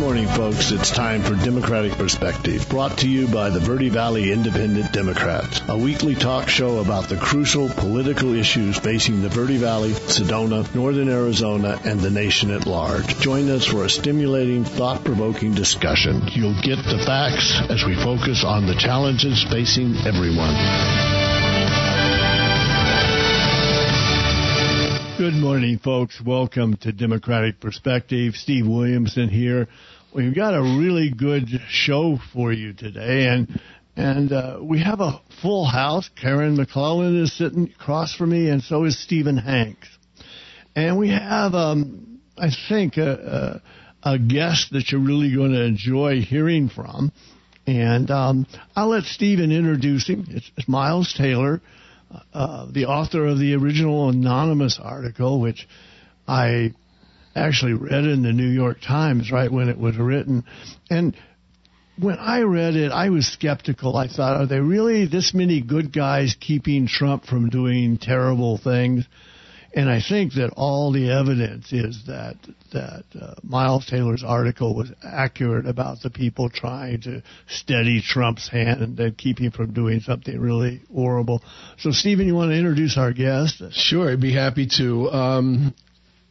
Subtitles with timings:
[0.00, 0.72] morning, folks.
[0.72, 5.76] It's time for Democratic Perspective, brought to you by the Verde Valley Independent Democrats, a
[5.76, 11.78] weekly talk show about the crucial political issues facing the Verde Valley, Sedona, Northern Arizona,
[11.84, 13.20] and the nation at large.
[13.20, 16.22] Join us for a stimulating, thought-provoking discussion.
[16.32, 21.09] You'll get the facts as we focus on the challenges facing everyone.
[25.20, 26.18] Good morning, folks.
[26.18, 28.36] Welcome to Democratic Perspective.
[28.36, 29.68] Steve Williamson here.
[30.14, 33.60] We've got a really good show for you today, and
[33.96, 36.08] and uh, we have a full house.
[36.18, 39.88] Karen McClellan is sitting across from me, and so is Stephen Hanks.
[40.74, 43.60] And we have, um, I think, a,
[44.02, 47.12] a, a guest that you're really going to enjoy hearing from.
[47.66, 50.24] And um, I'll let Stephen introduce him.
[50.30, 51.60] It's, it's Miles Taylor
[52.32, 55.68] uh, the author of the original anonymous article, which
[56.26, 56.74] I
[57.34, 60.44] actually read in the New York Times right when it was written.
[60.88, 61.16] And
[61.98, 63.96] when I read it, I was skeptical.
[63.96, 69.06] I thought, are they really this many good guys keeping Trump from doing terrible things?
[69.72, 72.36] And I think that all the evidence is that
[72.72, 78.98] that uh, Miles Taylor's article was accurate about the people trying to steady Trump's hand
[78.98, 81.42] and keep him from doing something really horrible.
[81.78, 83.62] So, Stephen, you want to introduce our guest?
[83.72, 85.08] Sure, I'd be happy to.
[85.10, 85.74] Um,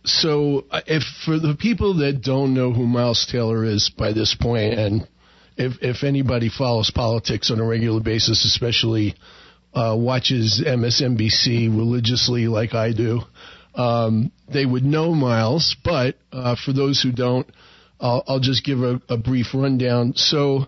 [0.03, 4.35] so, uh, if for the people that don't know who Miles Taylor is by this
[4.35, 5.07] point, and
[5.55, 9.15] if if anybody follows politics on a regular basis, especially
[9.73, 13.21] uh, watches MSNBC religiously like I do,
[13.75, 15.75] um, they would know Miles.
[15.83, 17.47] But uh, for those who don't,
[17.99, 20.13] I'll, I'll just give a, a, brief rundown.
[20.15, 20.67] So,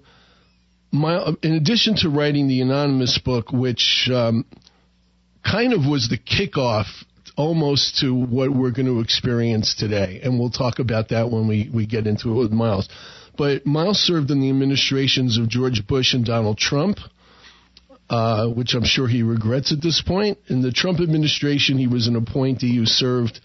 [0.91, 4.45] my, in addition to writing the anonymous book, which um,
[5.43, 6.87] kind of was the kickoff
[7.37, 11.69] almost to what we're going to experience today, and we'll talk about that when we,
[11.73, 12.89] we get into it with Miles.
[13.37, 16.99] But Miles served in the administrations of George Bush and Donald Trump
[18.11, 20.37] uh, which I'm sure he regrets at this point.
[20.49, 23.39] In the Trump administration, he was an appointee who served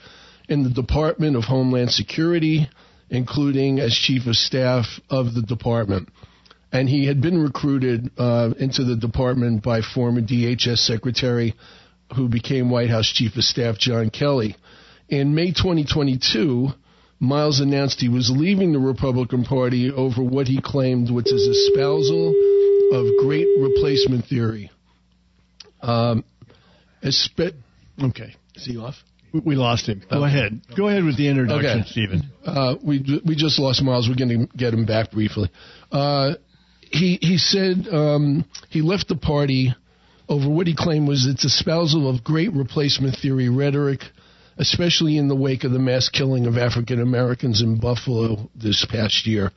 [0.48, 2.68] in the Department of Homeland Security,
[3.08, 6.08] including as chief of staff of the department.
[6.72, 11.54] And he had been recruited uh, into the department by former DHS Secretary,
[12.16, 14.56] who became White House Chief of Staff John Kelly.
[15.08, 16.70] In May 2022,
[17.20, 22.34] Miles announced he was leaving the Republican Party over what he claimed was his espousal
[22.92, 24.70] of great replacement theory.
[25.82, 26.24] Um,
[27.02, 27.54] espe-
[28.02, 28.96] okay, is he off?
[29.44, 30.02] We lost him.
[30.10, 30.26] Go okay.
[30.26, 30.60] ahead.
[30.76, 31.90] Go ahead with the introduction, okay.
[31.90, 32.30] Stephen.
[32.44, 34.08] Uh, we we just lost Miles.
[34.08, 35.50] We're going to get him back briefly.
[35.92, 36.34] Uh,
[36.80, 39.74] he he said um, he left the party
[40.28, 44.00] over what he claimed was its espousal of great replacement theory rhetoric,
[44.58, 49.26] especially in the wake of the mass killing of African Americans in Buffalo this past
[49.26, 49.52] year.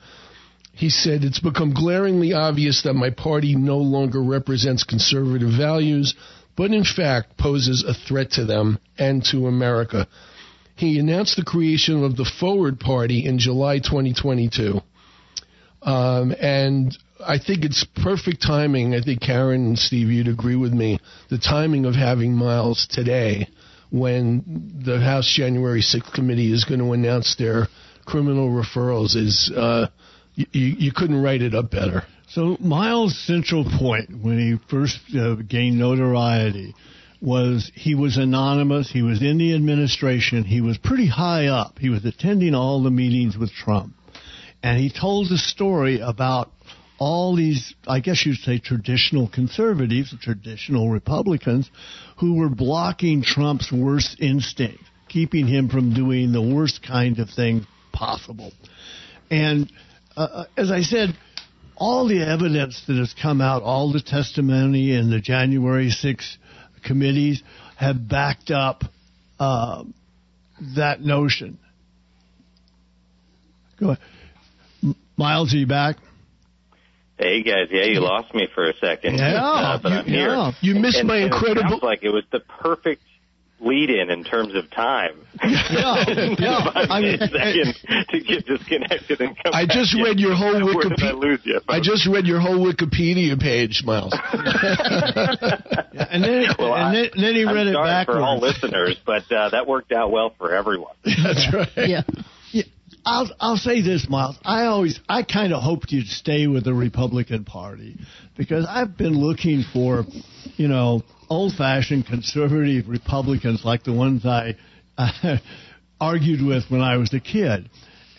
[0.74, 6.16] He said, It's become glaringly obvious that my party no longer represents conservative values,
[6.56, 10.08] but in fact poses a threat to them and to America.
[10.76, 14.82] He announced the creation of the Forward Party in July 2022.
[15.82, 18.96] Um, and I think it's perfect timing.
[18.96, 21.00] I think Karen and Steve, you'd agree with me.
[21.30, 23.50] The timing of having Miles today
[23.92, 27.68] when the House January 6th committee is going to announce their
[28.06, 29.88] criminal referrals is uh,
[30.36, 32.04] you, you couldn't write it up better.
[32.30, 36.76] So Miles' central point when he first uh, gained notoriety
[37.22, 38.90] was he was anonymous.
[38.90, 40.44] He was in the administration.
[40.44, 41.80] He was pretty high up.
[41.80, 43.94] He was attending all the meetings with Trump,
[44.64, 46.52] and he told a story about
[47.00, 51.70] all these, I guess you'd say, traditional conservatives, traditional Republicans,
[52.20, 57.66] who were blocking Trump's worst instinct, keeping him from doing the worst kind of thing
[57.94, 58.52] possible.
[59.32, 59.72] And
[60.20, 61.16] uh, uh, as I said,
[61.78, 66.38] all the evidence that has come out, all the testimony in the January 6
[66.84, 67.42] committees
[67.78, 68.84] have backed up
[69.40, 69.86] uh,
[70.76, 71.58] that notion.
[73.80, 74.96] Go ahead.
[75.16, 75.96] Miles, are you back?
[77.18, 79.20] Hey guys, yeah, you lost me for a second.
[79.20, 80.30] Yeah, uh, but I'm here.
[80.30, 80.52] Yeah.
[80.62, 81.62] You missed and, my and incredible.
[81.62, 83.04] It sounds like it was the perfect
[83.62, 85.12] lead in in terms of time.
[85.42, 86.04] Yeah,
[86.38, 86.72] yeah.
[86.76, 87.76] I mean, second
[88.10, 90.20] to get disconnected and come I just read in.
[90.20, 91.04] your whole Wikipedia.
[91.10, 94.14] I, lose you, I just read your whole Wikipedia page, Miles.
[94.14, 98.18] yeah, and then, well, and then, then he I'm read it sorry backwards.
[98.20, 100.96] for all listeners, but uh, that worked out well for everyone.
[101.06, 101.88] That's right.
[101.90, 102.02] Yeah.
[103.10, 104.38] I'll I'll say this, Miles.
[104.44, 107.98] I always I kind of hoped you'd stay with the Republican Party
[108.38, 110.06] because I've been looking for,
[110.58, 114.58] you know, old-fashioned conservative Republicans like the ones I
[114.98, 115.38] uh,
[116.00, 117.72] argued with when I was a kid.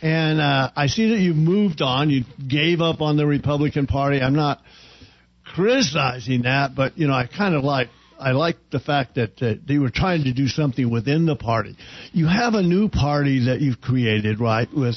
[0.02, 2.10] And uh, I see that you've moved on.
[2.10, 4.20] You gave up on the Republican Party.
[4.20, 4.60] I'm not
[5.44, 9.54] criticizing that, but you know, I kind of like I like the fact that uh,
[9.66, 11.76] they were trying to do something within the party.
[12.12, 14.68] You have a new party that you've created, right?
[14.72, 14.96] With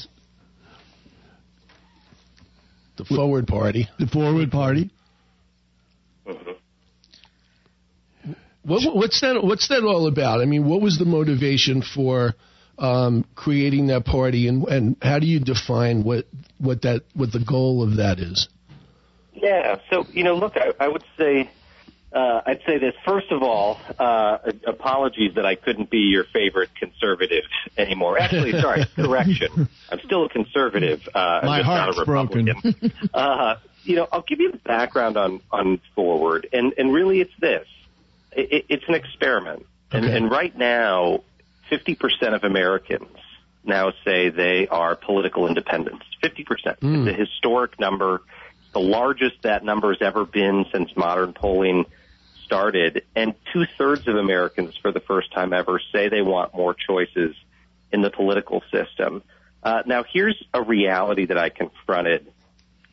[2.96, 3.88] the Forward Party.
[3.98, 4.90] The Forward Party.
[6.26, 6.52] Mm-hmm.
[8.64, 9.42] What, what's that?
[9.42, 10.40] What's that all about?
[10.40, 12.34] I mean, what was the motivation for
[12.78, 16.26] um, creating that party, and, and how do you define what
[16.58, 18.48] what that what the goal of that is?
[19.34, 19.80] Yeah.
[19.90, 21.50] So you know, look, I, I would say.
[22.14, 22.94] Uh, I'd say this.
[23.04, 24.38] First of all, uh,
[24.68, 27.42] apologies that I couldn't be your favorite conservative
[27.76, 28.18] anymore.
[28.20, 29.68] Actually, sorry, correction.
[29.90, 31.00] I'm still a conservative.
[31.12, 32.60] Uh, My just heart's not a Republican.
[32.62, 32.92] broken.
[33.12, 37.34] uh, you know, I'll give you the background on on Forward, and and really, it's
[37.40, 37.66] this.
[38.30, 40.16] It, it's an experiment, and, Okay.
[40.16, 41.22] and right now,
[41.70, 41.98] 50%
[42.34, 43.08] of Americans
[43.64, 46.04] now say they are political independents.
[46.22, 46.78] 50%.
[46.80, 47.06] Mm.
[47.08, 48.16] It's a historic number.
[48.62, 51.86] It's the largest that number has ever been since modern polling
[52.44, 53.04] started.
[53.14, 57.34] And two thirds of Americans, for the first time ever, say they want more choices
[57.92, 59.22] in the political system.
[59.62, 62.26] Uh, now, here's a reality that I confronted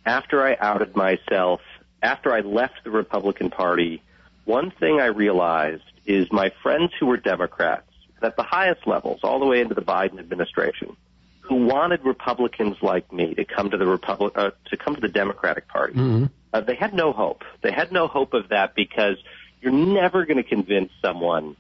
[0.06, 1.62] after I outed myself,
[2.02, 4.02] after I left the Republican Party.
[4.46, 7.88] One thing I realized is my friends who were Democrats
[8.22, 10.96] at the highest levels, all the way into the Biden administration,
[11.42, 15.10] who wanted Republicans like me to come to the Republic uh, to come to the
[15.10, 15.94] Democratic Party.
[15.94, 16.26] Mm-hmm.
[16.54, 17.44] Uh, they had no hope.
[17.62, 19.18] They had no hope of that because
[19.62, 21.56] you're never going to convince someone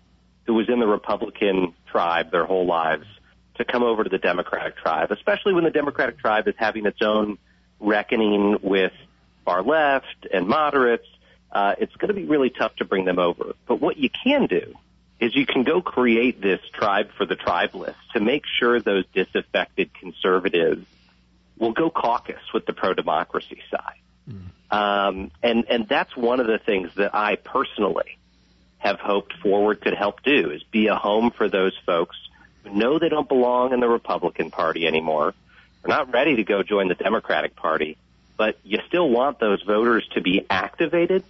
[0.45, 3.06] who was in the Republican tribe their whole lives
[3.56, 7.01] to come over to the Democratic tribe, especially when the Democratic tribe is having its
[7.01, 7.38] own
[7.80, 8.94] reckoning with
[9.45, 11.07] far left and moderates.
[11.51, 13.56] Uh, it's going to be really tough to bring them over.
[13.68, 14.74] But what you can do
[15.19, 19.94] is you can go create this tribe for the tribalists to make sure those disaffected
[19.94, 20.86] conservatives
[21.57, 24.00] will go caucus with the pro-democracy side.
[24.71, 28.18] Um, and, and that's one of the things that I personally
[28.77, 32.15] have hoped Forward could help do is be a home for those folks
[32.63, 35.33] who know they don't belong in the Republican Party anymore.
[35.81, 37.97] They're not ready to go join the Democratic Party,
[38.38, 41.23] but you still want those voters to be activated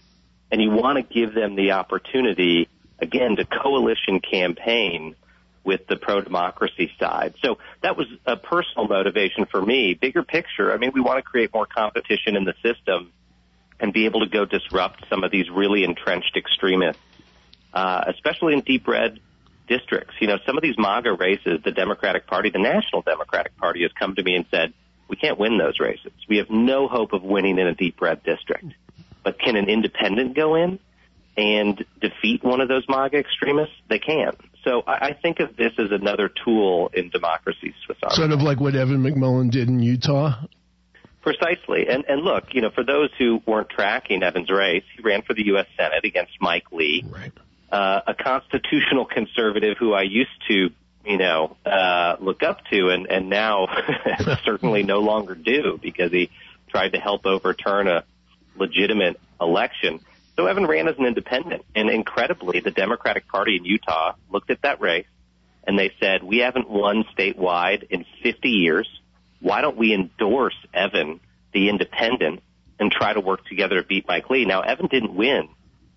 [0.51, 2.67] and you want to give them the opportunity
[2.99, 5.15] again to coalition campaign
[5.63, 7.35] with the pro-democracy side.
[7.43, 9.93] So that was a personal motivation for me.
[9.93, 13.11] Bigger picture, I mean, we want to create more competition in the system
[13.79, 17.01] and be able to go disrupt some of these really entrenched extremists,
[17.73, 19.19] uh, especially in deep red
[19.67, 20.15] districts.
[20.19, 23.91] You know, some of these MAGA races, the Democratic Party, the National Democratic Party has
[23.93, 24.73] come to me and said,
[25.07, 26.11] we can't win those races.
[26.29, 28.65] We have no hope of winning in a deep red district.
[29.23, 30.79] But can an independent go in
[31.41, 33.75] and defeat one of those MAGA extremists?
[33.89, 34.31] They can.
[34.63, 38.15] So I, I think of this as another tool in democracy's Swiss Army.
[38.15, 40.43] Sort of like what Evan McMullin did in Utah.
[41.21, 41.87] Precisely.
[41.87, 45.33] And, and look, you know, for those who weren't tracking Evan's race, he ran for
[45.33, 45.67] the U.S.
[45.77, 47.31] Senate against Mike Lee, Right.
[47.71, 50.69] uh, a constitutional conservative who I used to,
[51.05, 53.67] you know, uh, look up to and, and now
[54.45, 56.29] certainly no longer do because he
[56.69, 58.03] tried to help overturn a
[58.55, 59.99] legitimate election.
[60.35, 64.61] So Evan ran as an independent and incredibly the Democratic Party in Utah looked at
[64.61, 65.05] that race
[65.65, 68.87] and they said, we haven't won statewide in 50 years.
[69.39, 71.19] Why don't we endorse Evan,
[71.53, 72.41] the independent,
[72.79, 74.45] and try to work together to beat Mike Lee?
[74.45, 75.49] Now, Evan didn't win,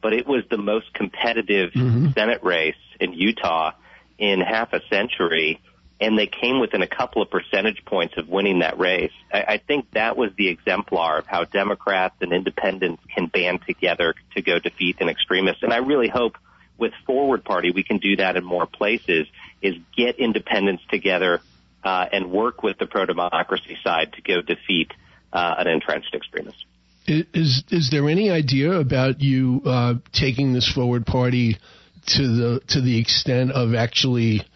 [0.03, 2.11] but it was the most competitive mm-hmm.
[2.13, 3.73] Senate race in Utah
[4.19, 5.61] in half a century,
[6.01, 9.13] and they came within a couple of percentage points of winning that race.
[9.33, 14.15] I, I think that was the exemplar of how Democrats and independents can band together
[14.35, 15.63] to go defeat an extremist.
[15.63, 16.37] And I really hope
[16.77, 19.27] with Forward Party we can do that in more places,
[19.63, 21.41] is get independents together
[21.85, 24.91] uh, and work with the pro-democracy side to go defeat
[25.33, 26.65] uh, an entrenched extremist.
[27.07, 31.59] Is is there any idea about you uh, taking this forward party
[32.07, 34.47] to the to the extent of actually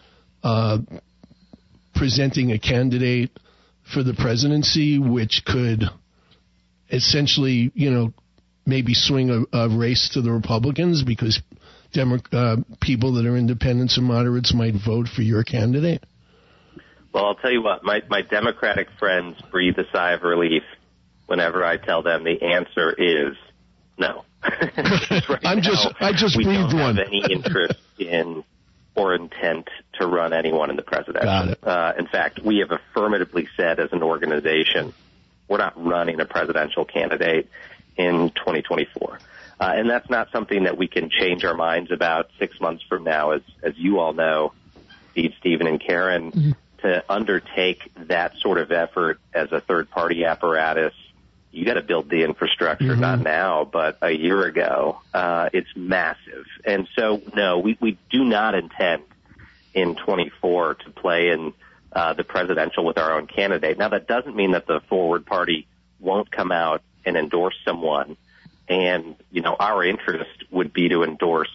[0.41, 0.79] uh,
[1.99, 3.29] presenting a candidate
[3.93, 5.83] for the presidency, which could
[6.91, 8.13] essentially, you know,
[8.65, 11.41] maybe swing a, a race to the Republicans because
[11.91, 16.03] Demo- uh, people that are independents and moderates might vote for your candidate?
[17.13, 20.63] Well, I'll tell you what, my, my Democratic friends breathe a sigh of relief
[21.25, 23.35] whenever I tell them the answer is
[23.97, 24.23] no.
[24.43, 26.95] Right I'm just- I just we breathed don't one.
[26.97, 28.43] have any interest in
[28.95, 29.67] or intent
[29.99, 31.55] to run anyone in the presidency.
[31.63, 34.93] Uh, in fact, we have affirmatively said as an organization,
[35.47, 37.49] we're not running a presidential candidate
[37.97, 39.19] in 2024.
[39.59, 43.03] Uh, and that's not something that we can change our minds about six months from
[43.03, 43.31] now.
[43.31, 44.53] As, as you all know,
[45.11, 50.93] Steve, Stephen, and Karen, to undertake that sort of effort as a third party apparatus,
[51.51, 53.01] you got to build the infrastructure, mm-hmm.
[53.01, 55.01] not now, but a year ago.
[55.13, 56.45] Uh, it's massive.
[56.63, 59.03] And so, no, we, we do not intend
[59.73, 61.53] in 24 to play in
[61.91, 63.77] uh, the presidential with our own candidate.
[63.77, 65.67] Now, that doesn't mean that the forward party
[65.99, 68.17] won't come out and endorse someone.
[68.67, 71.49] And, you know, our interest would be to endorse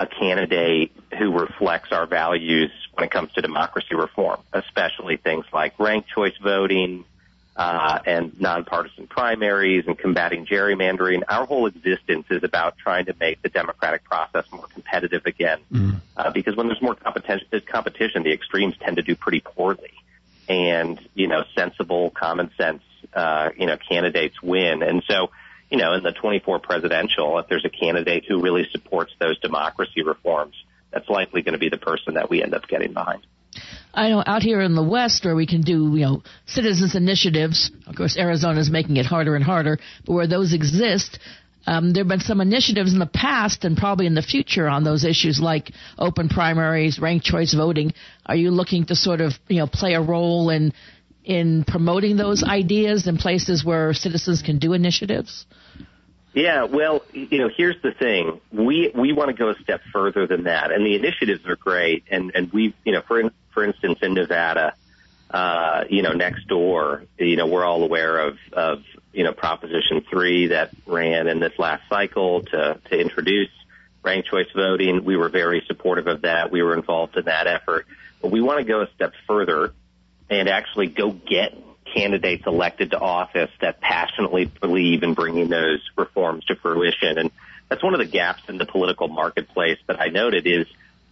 [0.00, 5.78] a candidate who reflects our values when it comes to democracy reform, especially things like
[5.78, 7.04] ranked choice voting,
[7.58, 11.22] uh, and nonpartisan primaries and combating gerrymandering.
[11.28, 15.58] Our whole existence is about trying to make the democratic process more competitive again.
[15.72, 16.00] Mm.
[16.16, 19.90] Uh, because when there's more competition, competition, the extremes tend to do pretty poorly.
[20.48, 24.82] And, you know, sensible, common sense, uh, you know, candidates win.
[24.82, 25.30] And so,
[25.68, 30.02] you know, in the 24 presidential, if there's a candidate who really supports those democracy
[30.02, 30.54] reforms,
[30.92, 33.26] that's likely going to be the person that we end up getting behind.
[33.98, 37.72] I know out here in the West where we can do, you know, citizens initiatives.
[37.88, 41.18] Of course, Arizona is making it harder and harder, but where those exist,
[41.66, 44.84] um, there have been some initiatives in the past and probably in the future on
[44.84, 47.92] those issues like open primaries, ranked choice voting.
[48.24, 50.72] Are you looking to sort of, you know, play a role in
[51.24, 55.44] in promoting those ideas in places where citizens can do initiatives?
[56.34, 58.40] Yeah, well, you know, here's the thing.
[58.52, 62.04] We we want to go a step further than that, and the initiatives are great.
[62.10, 63.18] And and we, you know, for
[63.58, 64.74] for instance, in Nevada,
[65.32, 70.04] uh, you know, next door, you know, we're all aware of of you know Proposition
[70.08, 73.50] Three that ran in this last cycle to to introduce
[74.04, 75.04] ranked choice voting.
[75.04, 76.52] We were very supportive of that.
[76.52, 77.88] We were involved in that effort,
[78.22, 79.74] but we want to go a step further
[80.30, 81.58] and actually go get
[81.92, 87.18] candidates elected to office that passionately believe in bringing those reforms to fruition.
[87.18, 87.32] And
[87.68, 90.68] that's one of the gaps in the political marketplace that I noted is,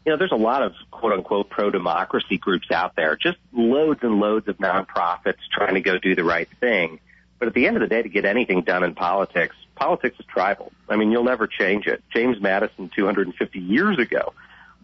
[0.06, 4.00] you know, there's a lot of quote unquote pro democracy groups out there, just loads
[4.04, 7.00] and loads of nonprofits trying to go do the right thing.
[7.40, 10.24] But at the end of the day, to get anything done in politics, politics is
[10.26, 10.72] tribal.
[10.88, 12.04] I mean, you'll never change it.
[12.14, 14.32] James Madison 250 years ago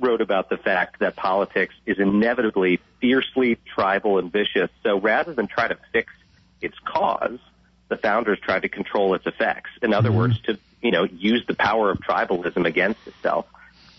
[0.00, 4.70] wrote about the fact that politics is inevitably fiercely tribal and vicious.
[4.82, 6.12] So rather than try to fix
[6.60, 7.38] its cause,
[7.88, 9.70] the founders tried to control its effects.
[9.82, 10.18] In other mm-hmm.
[10.18, 13.46] words, to you know use the power of tribalism against itself.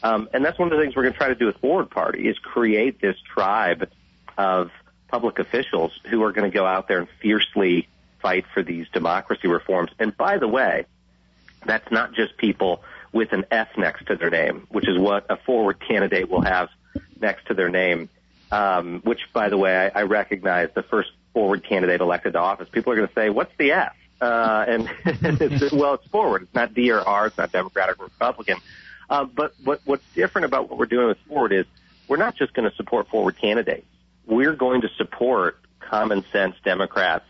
[0.03, 1.89] Um, and that's one of the things we're going to try to do with Forward
[1.89, 3.89] Party is create this tribe
[4.37, 4.69] of
[5.07, 7.87] public officials who are going to go out there and fiercely
[8.21, 9.91] fight for these democracy reforms.
[9.99, 10.85] And by the way,
[11.65, 12.83] that's not just people
[13.13, 16.69] with an F next to their name, which is what a forward candidate will have
[17.21, 18.09] next to their name.
[18.51, 22.69] Um, which, by the way, I, I recognize the first forward candidate elected to office.
[22.69, 26.43] People are going to say, "What's the F?" Uh, and, it's, well, it's forward.
[26.43, 27.27] It's not D or R.
[27.27, 28.57] It's not Democratic or Republican.
[29.09, 31.65] Uh, but what, what's different about what we're doing with Forward is
[32.07, 33.85] we're not just going to support forward candidates.
[34.25, 37.25] We're going to support common sense Democrats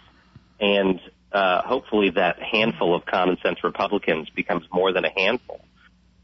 [0.59, 0.99] and
[1.31, 5.59] uh, hopefully that handful of common sense Republicans becomes more than a handful.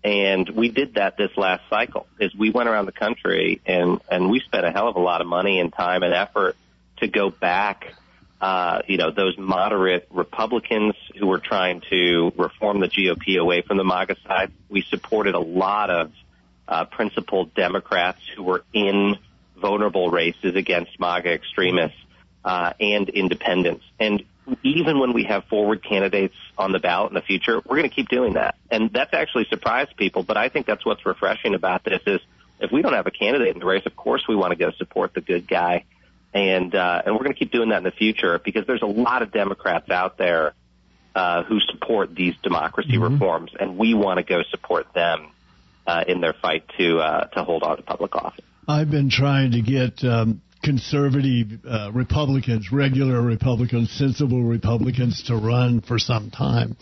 [0.04, 4.30] And we did that this last cycle is we went around the country and, and
[4.30, 6.56] we spent a hell of a lot of money and time and effort
[6.98, 7.94] to go back,
[8.42, 13.78] uh, you know, those moderate Republicans who were trying to reform the GOP away from
[13.78, 14.52] the MAGA side.
[14.70, 16.12] We supported a lot of,
[16.68, 19.18] uh, principled Democrats who were in
[19.58, 21.98] vulnerable races against MAGA extremists,
[22.46, 23.84] uh, and independents.
[24.00, 24.24] And
[24.64, 27.96] even when we have forward candidates on the ballot in the future, we're going to
[27.96, 28.56] keep doing that.
[28.72, 32.20] And that's actually surprised people, but I think that's what's refreshing about this is
[32.60, 34.72] if we don't have a candidate in the race, of course we want to go
[34.78, 35.86] support the good guy.
[36.34, 38.88] And, uh, and we're going to keep doing that in the future because there's a
[38.88, 40.54] lot of Democrats out there,
[41.16, 43.14] uh, who support these democracy mm-hmm.
[43.14, 45.32] reforms and we want to go support them,
[45.88, 48.46] uh, in their fight to, uh, to hold on to public office.
[48.68, 55.82] I've been trying to get, um, conservative uh, Republicans, regular Republicans, sensible Republicans to run
[55.82, 56.76] for some time.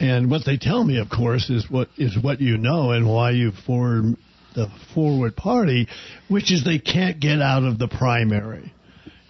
[0.00, 3.30] And what they tell me, of course, is what is what you know and why
[3.30, 4.18] you formed
[4.54, 5.88] the Forward Party,
[6.28, 8.73] which is they can't get out of the primary.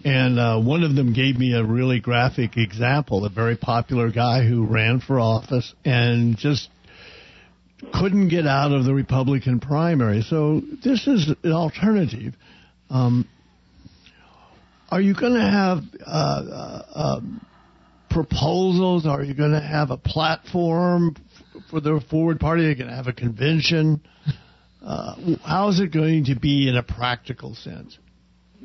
[0.05, 4.45] And uh, one of them gave me a really graphic example, a very popular guy
[4.45, 6.69] who ran for office and just
[7.91, 10.21] couldn't get out of the Republican primary.
[10.21, 12.35] So this is an alternative.
[12.91, 13.27] Um,
[14.89, 17.45] are you going to have uh, uh, um,
[18.11, 19.07] proposals?
[19.07, 21.15] Are you going to have a platform
[21.71, 22.67] for the Forward Party?
[22.67, 24.01] Are you going to have a convention?
[24.83, 27.97] Uh, how is it going to be in a practical sense?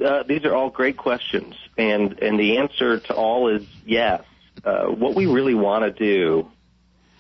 [0.05, 4.23] Uh, these are all great questions, and and the answer to all is yes.
[4.65, 6.51] Uh, what we really want to do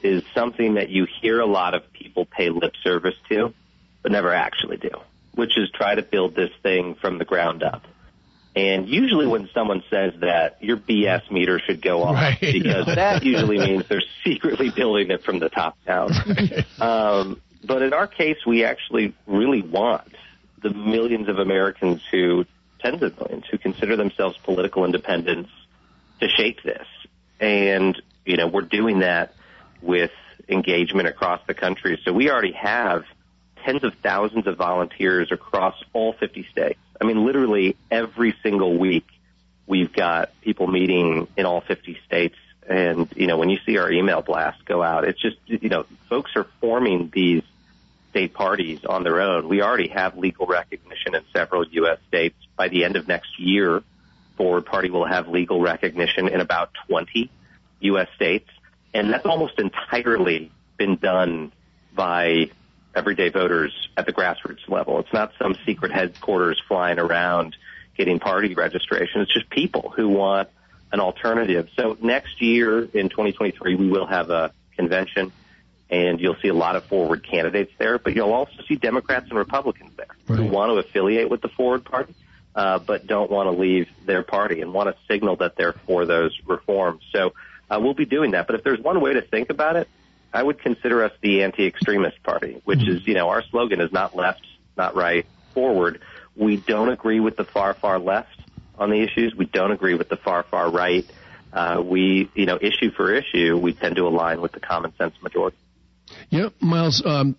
[0.02, 3.52] is something that you hear a lot of people pay lip service to,
[4.02, 4.90] but never actually do,
[5.34, 7.82] which is try to build this thing from the ground up.
[8.56, 12.38] And usually when someone says that, your BS meter should go off Right.
[12.40, 16.10] because that usually means they're secretly building it from the top down.
[16.80, 20.14] Um, but in our case, we actually really want
[20.62, 22.46] the millions of Americans who,
[22.82, 25.50] tens of millions, who consider themselves political independents
[26.20, 26.86] to shape this.
[27.38, 29.34] And, you know, we're doing that
[29.80, 30.12] with
[30.48, 32.00] engagement across the country.
[32.04, 33.04] So we already have
[33.64, 36.78] tens of thousands of volunteers across all 50 states.
[37.00, 39.06] I mean, literally every single week
[39.66, 42.36] we've got people meeting in all 50 states.
[42.68, 45.86] And, you know, when you see our email blast go out, it's just, you know,
[46.08, 47.42] folks are forming these
[48.10, 49.48] state parties on their own.
[49.48, 51.98] We already have legal recognition in several U.S.
[52.08, 52.36] states.
[52.56, 53.82] By the end of next year,
[54.36, 57.30] Forward Party will have legal recognition in about 20
[57.80, 58.08] U.S.
[58.16, 58.48] states.
[58.92, 61.52] And that's almost entirely been done
[61.94, 62.50] by
[62.94, 64.98] everyday voters at the grassroots level.
[64.98, 67.56] It's not some secret headquarters flying around
[67.96, 69.20] getting party registration.
[69.20, 70.48] It's just people who want
[70.92, 71.68] an alternative.
[71.76, 75.32] So next year in 2023, we will have a convention
[75.90, 79.36] and you'll see a lot of forward candidates there, but you'll also see Democrats and
[79.36, 82.14] Republicans there who want to affiliate with the forward party,
[82.54, 86.06] uh, but don't want to leave their party and want to signal that they're for
[86.06, 87.02] those reforms.
[87.12, 87.34] So
[87.68, 88.46] uh, we'll be doing that.
[88.46, 89.88] But if there's one way to think about it,
[90.32, 94.14] I would consider us the anti-extremist party, which is, you know, our slogan is not
[94.14, 96.00] left, not right, forward.
[96.36, 98.38] We don't agree with the far, far left
[98.78, 99.34] on the issues.
[99.34, 101.04] We don't agree with the far, far right.
[101.52, 105.20] Uh, we, you know, issue for issue, we tend to align with the common sense
[105.20, 105.56] majority.
[106.30, 107.02] Yeah, Miles.
[107.04, 107.36] Um,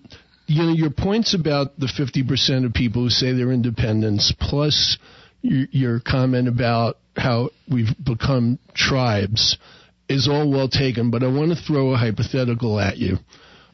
[0.48, 4.98] you know your points about the fifty percent of people who say they're independents, plus
[5.42, 9.58] your, your comment about how we've become tribes,
[10.10, 11.10] is all well taken.
[11.12, 13.18] But I want to throw a hypothetical at you.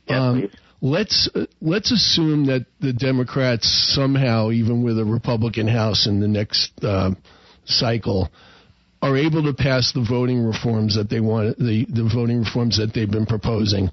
[0.08, 0.52] Yeah, Um,
[0.82, 6.28] let's uh, let's assume that the Democrats somehow, even with a Republican House in the
[6.28, 7.12] next uh,
[7.66, 8.30] cycle,
[9.02, 12.94] are able to pass the voting reforms that they want, the the voting reforms that
[12.94, 13.90] they've been proposing,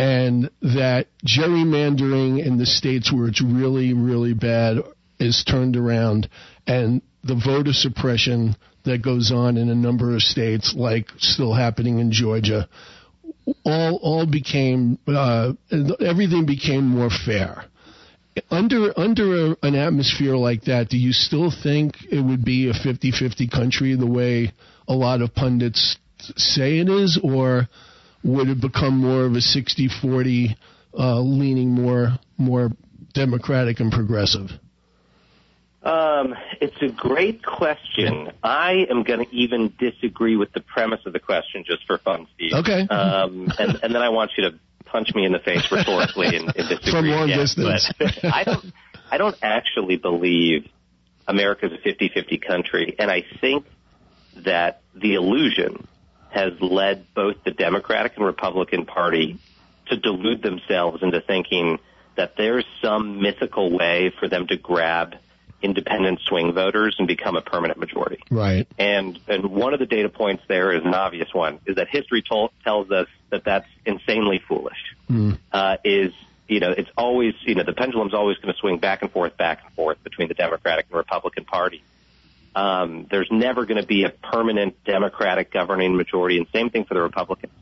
[0.00, 4.78] and that gerrymandering in the states where it's really really bad
[5.18, 6.26] is turned around,
[6.66, 11.98] and the voter suppression that goes on in a number of states, like still happening
[11.98, 12.66] in Georgia,
[13.66, 15.52] all all became uh,
[16.00, 17.66] everything became more fair.
[18.50, 22.72] Under under a, an atmosphere like that, do you still think it would be a
[22.72, 24.54] 50-50 country the way
[24.88, 25.98] a lot of pundits
[26.36, 27.68] say it is, or
[28.22, 30.56] would it become more of a 60-40,
[30.98, 32.70] uh, leaning more more
[33.12, 34.50] democratic and progressive?
[35.82, 38.32] Um, it's a great question.
[38.42, 42.26] I am going to even disagree with the premise of the question just for fun,
[42.34, 42.52] Steve.
[42.52, 42.86] Okay.
[42.86, 46.54] Um, and, and then I want you to punch me in the face rhetorically and,
[46.54, 47.38] and disagree From long again.
[47.38, 47.90] distance.
[47.98, 48.64] But I don't,
[49.10, 50.68] I don't actually believe
[51.26, 53.64] America's a 50-50 country, and I think
[54.36, 55.86] that the illusion
[56.30, 59.38] has led both the Democratic and Republican Party
[59.86, 61.78] to delude themselves into thinking
[62.16, 65.16] that there's some mythical way for them to grab
[65.62, 68.18] independent swing voters and become a permanent majority.
[68.30, 68.66] Right.
[68.78, 72.22] And and one of the data points there is an obvious one: is that history
[72.22, 74.78] tells us that that's insanely foolish.
[75.52, 76.12] Uh, is
[76.48, 79.36] you know it's always you know the pendulum's always going to swing back and forth,
[79.36, 81.82] back and forth between the Democratic and Republican Party.
[82.54, 86.94] Um, there's never going to be a permanent Democratic governing majority, and same thing for
[86.94, 87.52] the Republicans.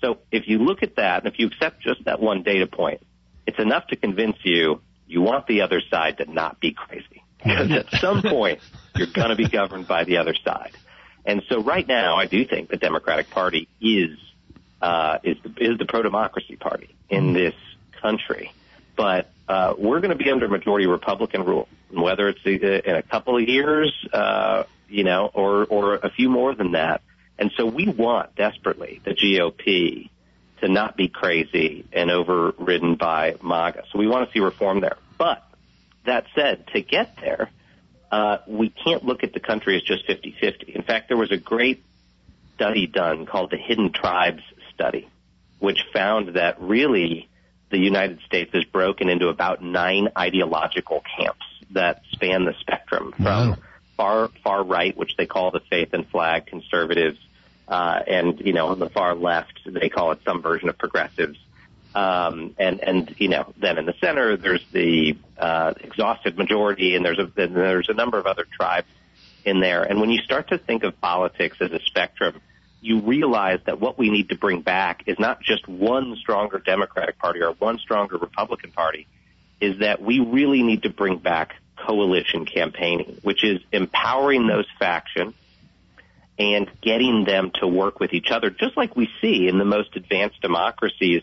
[0.00, 3.00] So if you look at that, and if you accept just that one data point,
[3.46, 7.24] it's enough to convince you you want the other side to not be crazy.
[7.42, 8.60] Because at some point,
[8.94, 10.72] you're going to be governed by the other side.
[11.24, 14.18] And so right now, I do think the Democratic Party is
[14.80, 17.54] uh, is the, is the pro democracy party in this
[18.00, 18.52] country.
[18.96, 23.02] But uh, we're going to be under majority Republican rule, whether it's uh, in a
[23.02, 27.00] couple of years, uh, you know, or or a few more than that.
[27.38, 30.10] And so we want desperately the GOP
[30.60, 33.84] to not be crazy and overridden by MAGA.
[33.92, 34.96] So we want to see reform there.
[35.16, 35.42] But
[36.04, 37.48] that said, to get there,
[38.10, 40.74] uh, we can't look at the country as just 50-50.
[40.74, 41.84] In fact, there was a great
[42.54, 44.42] study done called the Hidden Tribes
[44.74, 45.08] Study,
[45.60, 47.28] which found that really
[47.70, 53.50] the United States is broken into about nine ideological camps that span the spectrum from
[53.50, 53.56] Wow.
[53.96, 57.18] far far right, which they call the faith and flag conservatives,
[57.68, 61.38] uh, and you know on the far left they call it some version of progressives.
[61.94, 67.04] Um, and and you know then in the center there's the uh, exhausted majority, and
[67.04, 68.88] there's a and there's a number of other tribes
[69.44, 69.82] in there.
[69.82, 72.40] And when you start to think of politics as a spectrum,
[72.80, 77.18] you realize that what we need to bring back is not just one stronger Democratic
[77.18, 79.06] Party or one stronger Republican Party,
[79.60, 85.34] is that we really need to bring back coalition campaigning, which is empowering those factions
[86.38, 89.96] and getting them to work with each other, just like we see in the most
[89.96, 91.22] advanced democracies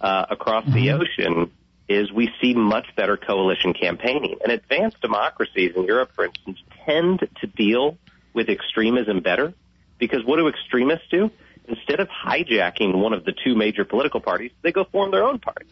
[0.00, 0.74] uh, across mm-hmm.
[0.74, 1.50] the ocean.
[1.86, 4.38] Is we see much better coalition campaigning.
[4.42, 7.98] And advanced democracies in Europe, for instance, tend to deal
[8.32, 9.52] with extremism better
[9.98, 11.30] because what do extremists do?
[11.66, 15.38] Instead of hijacking one of the two major political parties, they go form their own
[15.38, 15.66] party.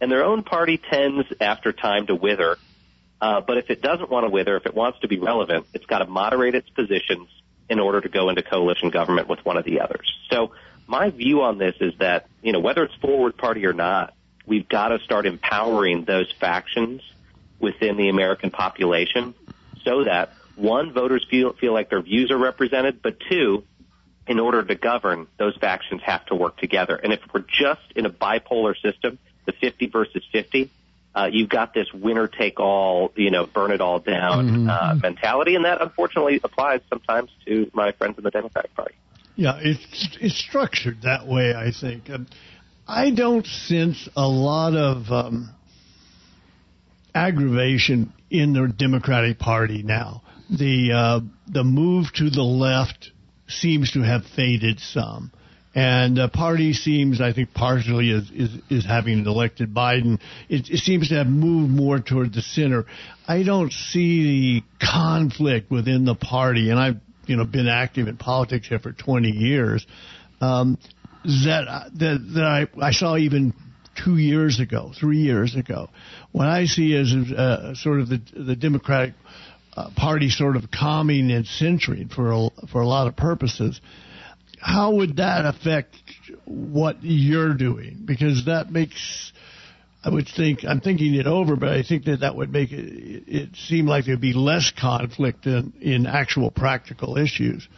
[0.00, 2.56] And their own party tends, after time, to wither.
[3.20, 5.86] Uh, but if it doesn't want to wither, if it wants to be relevant, it's
[5.86, 7.28] got to moderate its positions
[7.68, 10.12] in order to go into coalition government with one of the others.
[10.30, 10.52] So
[10.86, 14.14] my view on this is that, you know, whether it's forward party or not,
[14.46, 17.02] we've got to start empowering those factions
[17.58, 19.34] within the American population
[19.84, 23.64] so that one, voters feel, feel like their views are represented, but two,
[24.26, 26.96] in order to govern, those factions have to work together.
[26.96, 30.70] And if we're just in a bipolar system, the 50 versus 50,
[31.14, 34.70] uh, you've got this winner take all, you know, burn it all down mm-hmm.
[34.70, 38.94] uh, mentality, and that unfortunately applies sometimes to my friends in the Democratic Party.
[39.34, 41.54] Yeah, it's it's structured that way.
[41.54, 42.26] I think um,
[42.86, 45.50] I don't sense a lot of um,
[47.14, 50.22] aggravation in the Democratic Party now.
[50.50, 53.10] The uh, the move to the left
[53.48, 55.32] seems to have faded some.
[55.74, 60.18] And the party seems, I think, partially is, is, is having elected Biden.
[60.48, 62.86] It, it seems to have moved more toward the center.
[63.28, 68.16] I don't see the conflict within the party, and I've you know been active in
[68.16, 69.86] politics here for 20 years.
[70.40, 70.78] Um,
[71.24, 73.52] that that that I I saw even
[74.02, 75.90] two years ago, three years ago.
[76.32, 79.14] What I see is uh, sort of the the Democratic
[79.78, 83.80] uh, party sort of calming and centering for a, for a lot of purposes.
[84.58, 85.94] How would that affect
[86.44, 88.02] what you're doing?
[88.04, 89.32] Because that makes,
[90.02, 93.24] I would think, I'm thinking it over, but I think that that would make it,
[93.28, 97.68] it seem like there'd be less conflict in, in actual practical issues.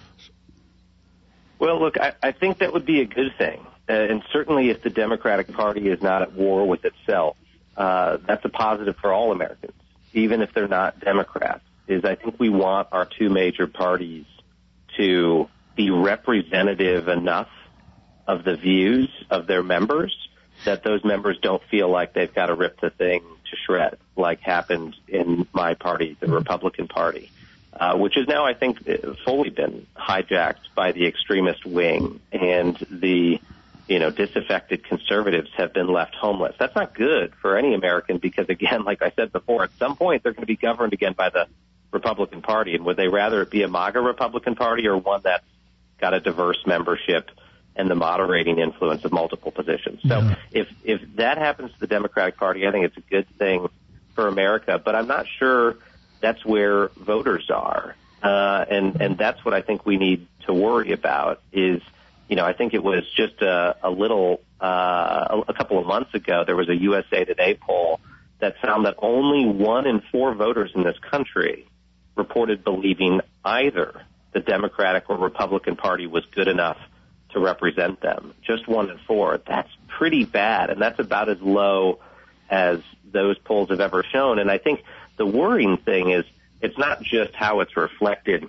[1.58, 3.60] Well, look, I, I think that would be a good thing.
[3.86, 7.36] Uh, and certainly if the Democratic Party is not at war with itself,
[7.76, 9.74] uh, that's a positive for all Americans,
[10.14, 14.26] even if they're not Democrats is I think we want our two major parties
[14.96, 17.48] to be representative enough
[18.26, 20.16] of the views of their members
[20.64, 24.40] that those members don't feel like they've got to rip the thing to shred like
[24.40, 27.30] happened in my party, the Republican Party,
[27.72, 28.78] uh, which has now, I think,
[29.24, 33.40] fully been hijacked by the extremist wing and the
[33.90, 36.54] you know, disaffected conservatives have been left homeless.
[36.60, 40.22] That's not good for any American because, again, like I said before, at some point
[40.22, 41.48] they're going to be governed again by the
[41.92, 45.44] Republican Party, and would they rather it be a MAGA Republican Party or one that's
[46.00, 47.30] got a diverse membership
[47.76, 50.00] and the moderating influence of multiple positions?
[50.06, 50.34] So yeah.
[50.52, 53.68] if if that happens to the Democratic Party, I think it's a good thing
[54.14, 54.80] for America.
[54.82, 55.76] But I'm not sure
[56.20, 60.92] that's where voters are, uh, and and that's what I think we need to worry
[60.92, 61.40] about.
[61.52, 61.82] Is
[62.28, 65.86] you know I think it was just a, a little uh, a, a couple of
[65.86, 68.00] months ago there was a USA Today poll
[68.38, 71.66] that found that only one in four voters in this country
[72.20, 74.02] reported believing either
[74.32, 76.76] the Democratic or Republican Party was good enough
[77.32, 78.34] to represent them.
[78.42, 79.40] Just one in four.
[79.46, 81.98] That's pretty bad, and that's about as low
[82.50, 82.80] as
[83.10, 84.38] those polls have ever shown.
[84.38, 84.82] And I think
[85.16, 86.24] the worrying thing is
[86.60, 88.48] it's not just how it's reflected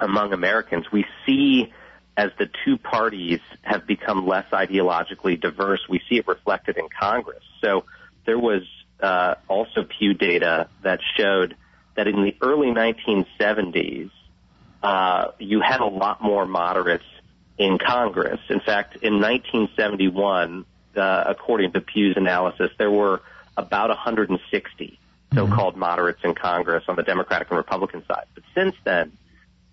[0.00, 0.86] among Americans.
[0.90, 1.72] We see
[2.16, 7.44] as the two parties have become less ideologically diverse, we see it reflected in Congress.
[7.62, 7.84] So
[8.26, 8.62] there was
[9.00, 11.56] uh, also Pew data that showed
[11.96, 14.10] that in the early 1970s,
[14.82, 17.04] uh, you had a lot more moderates
[17.58, 18.40] in Congress.
[18.48, 20.64] In fact, in 1971,
[20.96, 23.20] uh, according to Pew's analysis, there were
[23.56, 24.98] about 160
[25.34, 25.80] so-called mm-hmm.
[25.80, 28.24] moderates in Congress on the Democratic and Republican side.
[28.34, 29.12] But since then,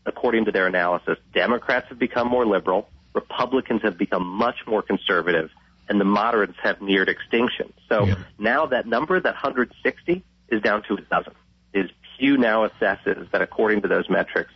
[0.06, 5.50] according to their analysis, Democrats have become more liberal, Republicans have become much more conservative,
[5.90, 7.74] and the moderates have neared extinction.
[7.90, 8.16] So yeah.
[8.38, 11.34] now that number, that 160, is down to a dozen.
[11.74, 14.52] Is Pew now assesses that according to those metrics,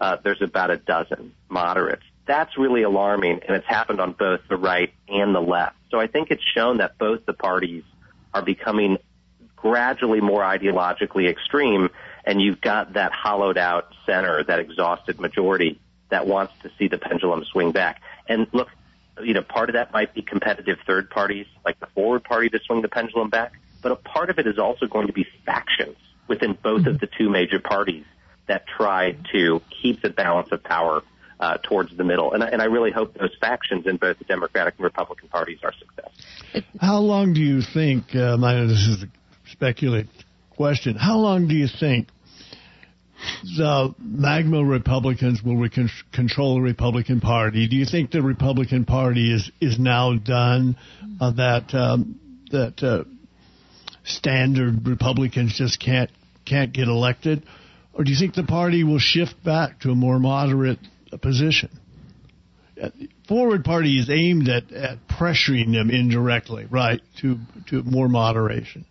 [0.00, 2.02] uh, there's about a dozen moderates.
[2.26, 5.76] That's really alarming, and it's happened on both the right and the left.
[5.90, 7.82] So I think it's shown that both the parties
[8.32, 8.98] are becoming
[9.56, 11.90] gradually more ideologically extreme,
[12.24, 16.98] and you've got that hollowed out center, that exhausted majority that wants to see the
[16.98, 18.00] pendulum swing back.
[18.28, 18.68] And look,
[19.22, 22.60] you know, part of that might be competitive third parties, like the forward party to
[22.60, 25.96] swing the pendulum back, but a part of it is also going to be factions
[26.30, 28.06] within both of the two major parties
[28.46, 31.02] that try to keep the balance of power
[31.38, 32.32] uh, towards the middle.
[32.32, 35.72] And, and I really hope those factions in both the Democratic and Republican parties are
[35.72, 36.62] successful.
[36.80, 39.06] How long do you think, um, I know this is a
[39.50, 40.06] speculate
[40.50, 40.96] question.
[40.96, 42.08] How long do you think
[43.42, 45.70] the MAGA Republicans will re-
[46.12, 47.68] control the Republican Party?
[47.68, 50.76] Do you think the Republican Party is is now done?
[51.20, 52.18] Uh, that um,
[52.50, 53.04] that uh,
[54.04, 56.10] standard Republicans just can't
[56.44, 57.44] can't get elected,
[57.92, 60.78] or do you think the party will shift back to a more moderate
[61.20, 61.70] position?
[63.28, 68.86] Forward Party is aimed at, at pressuring them indirectly, right, to to more moderation.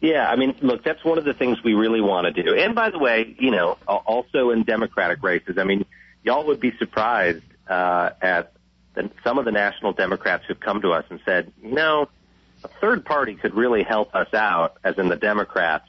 [0.00, 2.54] Yeah, I mean, look, that's one of the things we really want to do.
[2.54, 5.86] And by the way, you know, also in Democratic races, I mean,
[6.22, 8.52] y'all would be surprised uh, at
[8.94, 12.08] the, some of the national Democrats who've come to us and said, you know,
[12.62, 15.88] a third party could really help us out, as in the Democrats,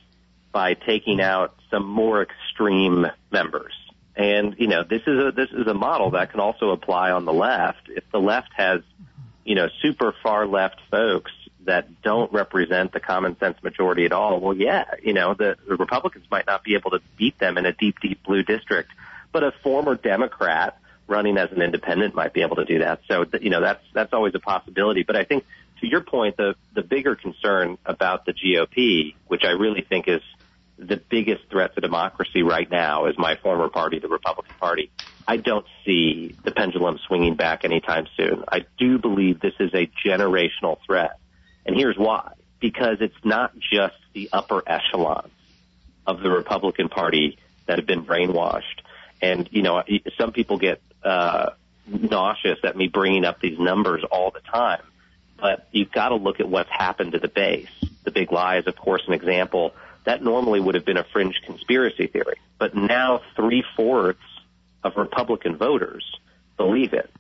[0.52, 3.74] by taking out some more extreme members.
[4.16, 7.26] And you know, this is a this is a model that can also apply on
[7.26, 7.88] the left.
[7.88, 8.82] If the left has,
[9.46, 11.32] you know, super far left folks
[11.66, 15.76] that don't represent the common sense majority at all, well, yeah, you know, the, the
[15.76, 18.90] Republicans might not be able to beat them in a deep, deep blue district,
[19.32, 23.02] but a former Democrat running as an independent might be able to do that.
[23.08, 25.04] So, you know, that's that's always a possibility.
[25.04, 25.46] But I think
[25.82, 30.22] to your point, the the bigger concern about the GOP, which I really think is
[30.78, 34.92] the biggest threat to democracy right now, is my former party, the Republican Party.
[35.28, 38.44] I don't see the pendulum swinging back anytime soon.
[38.48, 41.20] I do believe this is a generational threat,
[41.66, 45.32] and here's why: because it's not just the upper echelons
[46.06, 48.82] of the Republican Party that have been brainwashed.
[49.22, 49.84] And you know,
[50.18, 51.52] some people get uh,
[51.88, 54.82] nauseous at me bringing up these numbers all the time
[55.38, 57.70] but you've got to look at what's happened to the base.
[58.04, 59.74] The big lie is, of course, an example.
[60.08, 64.22] That normally would have been a fringe conspiracy theory, but now three fourths
[64.82, 66.06] of Republican voters
[66.56, 67.12] believe it.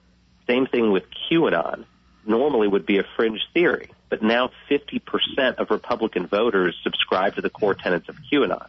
[0.47, 1.83] Same thing with QAnon.
[2.25, 7.49] Normally would be a fringe theory, but now 50% of Republican voters subscribe to the
[7.49, 8.67] core tenets of QAnon.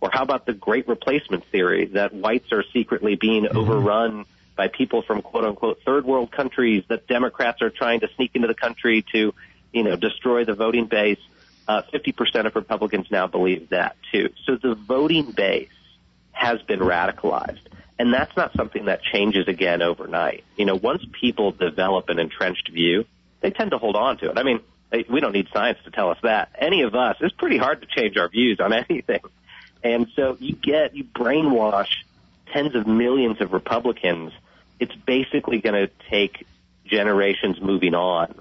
[0.00, 3.58] Or how about the great replacement theory that whites are secretly being mm-hmm.
[3.58, 4.24] overrun
[4.56, 8.48] by people from quote unquote third world countries that Democrats are trying to sneak into
[8.48, 9.34] the country to,
[9.74, 11.20] you know, destroy the voting base.
[11.68, 14.30] Uh, 50% of Republicans now believe that too.
[14.46, 15.68] So the voting base
[16.32, 17.60] has been radicalized.
[17.98, 20.44] And that's not something that changes again overnight.
[20.56, 23.04] You know, once people develop an entrenched view,
[23.40, 24.38] they tend to hold on to it.
[24.38, 24.60] I mean,
[25.10, 26.50] we don't need science to tell us that.
[26.58, 29.20] Any of us, it's pretty hard to change our views on anything.
[29.84, 31.90] And so you get, you brainwash
[32.52, 34.32] tens of millions of Republicans
[34.80, 36.46] it's basically going to take
[36.84, 38.34] generations moving on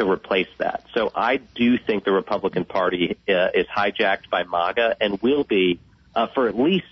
[0.00, 0.84] to replace that.
[0.94, 5.78] So I do think the Republican Party uh, is hijacked by MAGA and will be
[6.14, 6.86] uh, for at least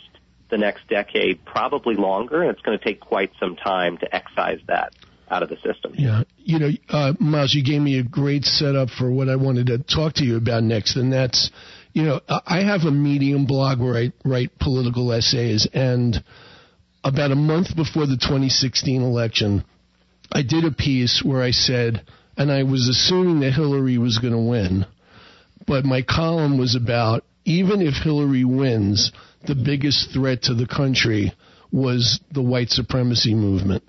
[0.50, 4.60] the next decade, probably longer, and it's going to take quite some time to excise
[4.66, 4.94] that
[5.30, 5.94] out of the system.
[5.94, 9.66] Yeah, you know, uh, Miles, you gave me a great setup for what I wanted
[9.66, 11.50] to talk to you about next, and that's,
[11.92, 16.22] you know, I have a Medium blog where I write political essays, and
[17.04, 19.64] about a month before the 2016 election,
[20.32, 22.06] I did a piece where I said,
[22.38, 24.86] and I was assuming that Hillary was going to win,
[25.66, 29.10] but my column was about even if Hillary wins,
[29.46, 31.32] the biggest threat to the country
[31.72, 33.82] was the white supremacy movement.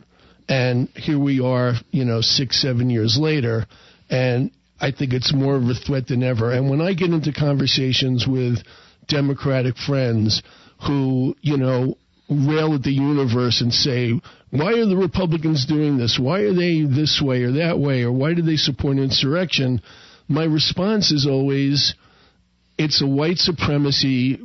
[0.47, 3.67] And here we are, you know, six, seven years later,
[4.09, 6.51] and I think it's more of a threat than ever.
[6.51, 8.59] And when I get into conversations with
[9.07, 10.41] Democratic friends
[10.88, 11.97] who, you know,
[12.29, 14.19] rail at the universe and say,
[14.51, 16.19] why are the Republicans doing this?
[16.19, 18.03] Why are they this way or that way?
[18.03, 19.81] Or why do they support insurrection?
[20.27, 21.95] My response is always,
[22.77, 24.39] it's a white supremacy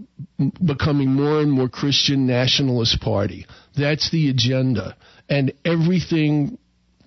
[0.64, 3.46] becoming more and more Christian nationalist party.
[3.76, 4.96] That's the agenda.
[5.28, 6.58] And everything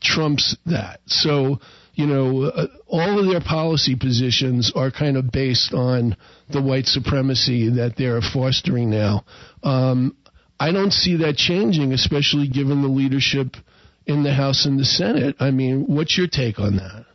[0.02, 1.00] trumps that.
[1.08, 1.60] So,
[1.94, 6.16] you know, uh, all of their policy positions are kind of based on
[6.50, 9.26] the white supremacy that they're fostering now.
[9.64, 10.16] Um,
[10.60, 13.56] I don't see that changing, especially given the leadership
[14.06, 15.36] in the House and the Senate.
[15.40, 17.06] I mean, what's your take on that?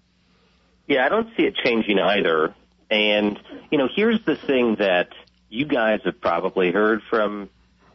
[0.87, 2.55] Yeah, I don't see it changing either.
[2.91, 3.39] And,
[3.71, 5.09] you know, here's the thing that
[5.49, 7.49] you guys have probably heard from,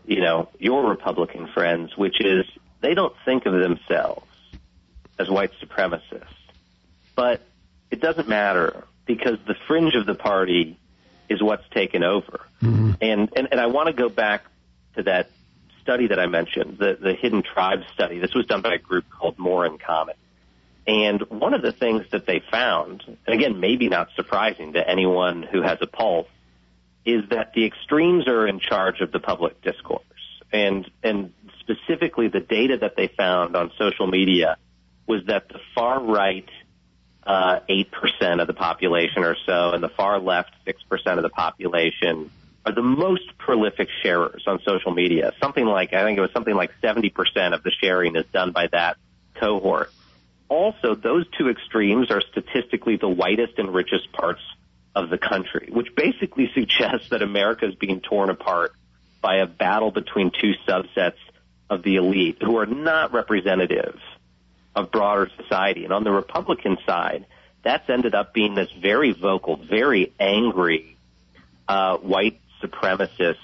[0.06, 2.46] you know, your Republican friends, which is
[2.82, 4.26] they don't think of themselves
[5.20, 6.26] as white supremacists.
[7.16, 7.42] But
[7.92, 10.78] it doesn't matter because the fringe of the party
[11.30, 12.42] is what's taken over.
[12.62, 12.92] Mm-hmm.
[13.02, 14.44] And, and, and I want to go back
[14.98, 15.30] to that
[15.82, 18.20] study that I mentioned, the, the Hidden Tribes study.
[18.20, 20.16] This was done by a group called More in Common.
[20.86, 25.44] And one of the things that they found, and again, maybe not surprising to anyone
[25.44, 26.28] who has a pulse,
[27.06, 30.04] is that the extremes are in charge of the public discourse.
[30.52, 34.58] And, and specifically the data that they found on social media
[35.08, 36.50] was that the far right
[37.26, 42.32] uh, 8% of the population or so, and the far left, 6% of the population,
[42.68, 45.32] are the most prolific sharers on social media.
[45.42, 47.14] Something like, I think it was something like 70%
[47.54, 48.98] of the sharing is done by that
[49.36, 49.90] cohort.
[50.50, 54.42] Also, those two extremes are statistically the whitest and richest parts
[54.94, 58.74] of the country, which basically suggests that America is being torn apart
[59.22, 61.20] by a battle between two subsets
[61.70, 63.98] of the elite who are not representative
[64.76, 65.86] of broader society.
[65.86, 67.28] And on the Republican side,
[67.64, 70.98] that's ended up being this very vocal, very angry
[71.66, 73.36] uh, white supremacist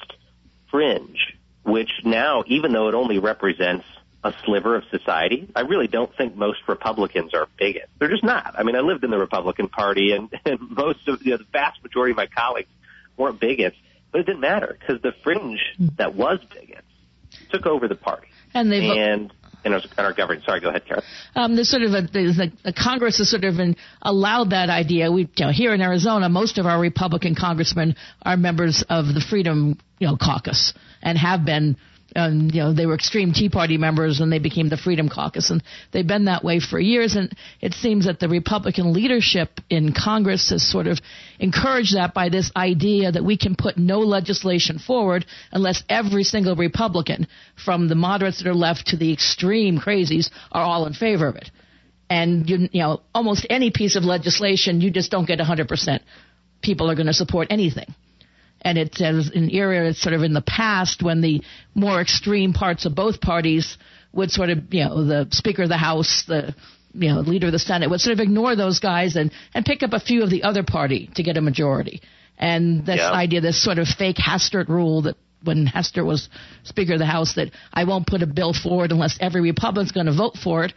[0.69, 3.85] fringe, which now, even though it only represents
[4.23, 7.89] a sliver of society, I really don't think most Republicans are bigots.
[7.99, 8.55] They're just not.
[8.57, 11.45] I mean, I lived in the Republican Party, and, and most of you know, the
[11.51, 12.69] vast majority of my colleagues
[13.17, 13.75] weren't bigots,
[14.11, 15.87] but it didn't matter because the fringe hmm.
[15.97, 16.87] that was bigots
[17.49, 18.27] took over the party.
[18.53, 19.33] And they've and
[19.65, 20.43] in our, in our government.
[20.45, 21.03] Sorry, go ahead, Karen.
[21.35, 25.11] Um, there's sort of a, a, a Congress has sort of been allowed that idea.
[25.11, 29.21] We you know, here in Arizona, most of our Republican congressmen are members of the
[29.21, 31.77] Freedom you know Caucus and have been
[32.15, 35.49] and you know they were extreme Tea Party members and they became the Freedom Caucus,
[35.49, 37.15] and they've been that way for years.
[37.15, 40.99] And it seems that the Republican leadership in Congress has sort of
[41.39, 46.55] encouraged that by this idea that we can put no legislation forward unless every single
[46.55, 47.27] Republican,
[47.63, 51.35] from the moderates that are left to the extreme crazies, are all in favor of
[51.35, 51.49] it.
[52.09, 55.99] And you, you know, almost any piece of legislation, you just don't get 100%
[56.61, 57.93] people are going to support anything
[58.63, 61.41] and it's an era sort of in the past when the
[61.75, 63.77] more extreme parts of both parties
[64.13, 66.55] would sort of, you know, the Speaker of the House, the
[66.93, 69.81] you know, leader of the Senate would sort of ignore those guys and, and pick
[69.83, 72.01] up a few of the other party to get a majority.
[72.37, 73.11] And this Yeah.
[73.11, 76.29] idea, this sort of fake Hastert rule that when Hastert was
[76.63, 80.05] Speaker of the House, that I won't put a bill forward unless every Republican's going
[80.05, 80.73] to vote for it.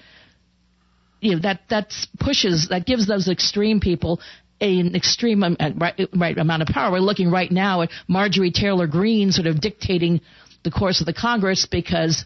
[1.21, 4.21] You know, that that's pushes that gives those extreme people
[4.61, 6.93] an extreme um, uh, right, right amount of power.
[6.93, 10.21] We're looking right now at Marjorie Taylor Greene sort of dictating
[10.65, 12.25] the course of the Congress because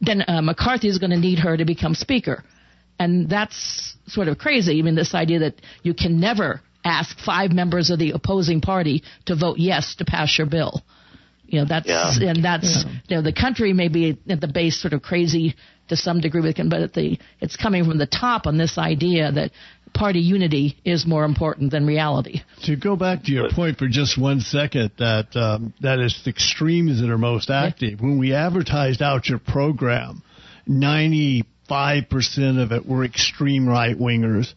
[0.00, 2.44] then uh, McCarthy is going to need her to become Speaker,
[2.98, 4.78] and that's sort of crazy.
[4.78, 9.02] I mean, this idea that you can never ask five members of the opposing party
[9.26, 10.82] to vote yes to pass your bill.
[11.46, 12.30] You know, that's Yeah.
[12.30, 15.54] and that's you know the country may be at the base sort of crazy
[15.88, 19.32] to some degree, but but at the it's coming from the top on this idea
[19.32, 19.50] that
[19.94, 22.42] party unity is more important than reality.
[22.64, 26.30] To go back to your point for just one second, that um, that it's the
[26.30, 28.00] extremes that are most active.
[28.00, 30.22] When we advertised out your program,
[30.66, 34.52] ninety-five percent of it were extreme right wingers.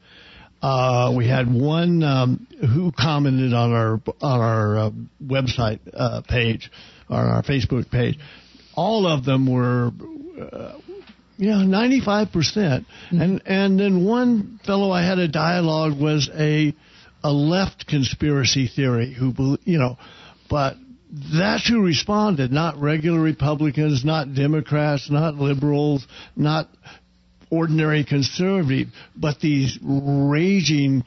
[0.60, 4.89] Uh, we had one um, who commented on our on our uh,
[5.23, 6.71] website uh, page,
[7.10, 8.17] on our Facebook page.
[8.73, 9.91] All of them were
[11.38, 13.21] yeah, ninety-five percent, mm-hmm.
[13.21, 16.73] and and then one fellow I had a dialogue was a
[17.23, 19.97] a left conspiracy theory who you know,
[20.50, 20.76] but
[21.12, 26.69] that's who responded, not regular Republicans, not Democrats, not liberals, not
[27.50, 31.04] ordinary conservative, but these raging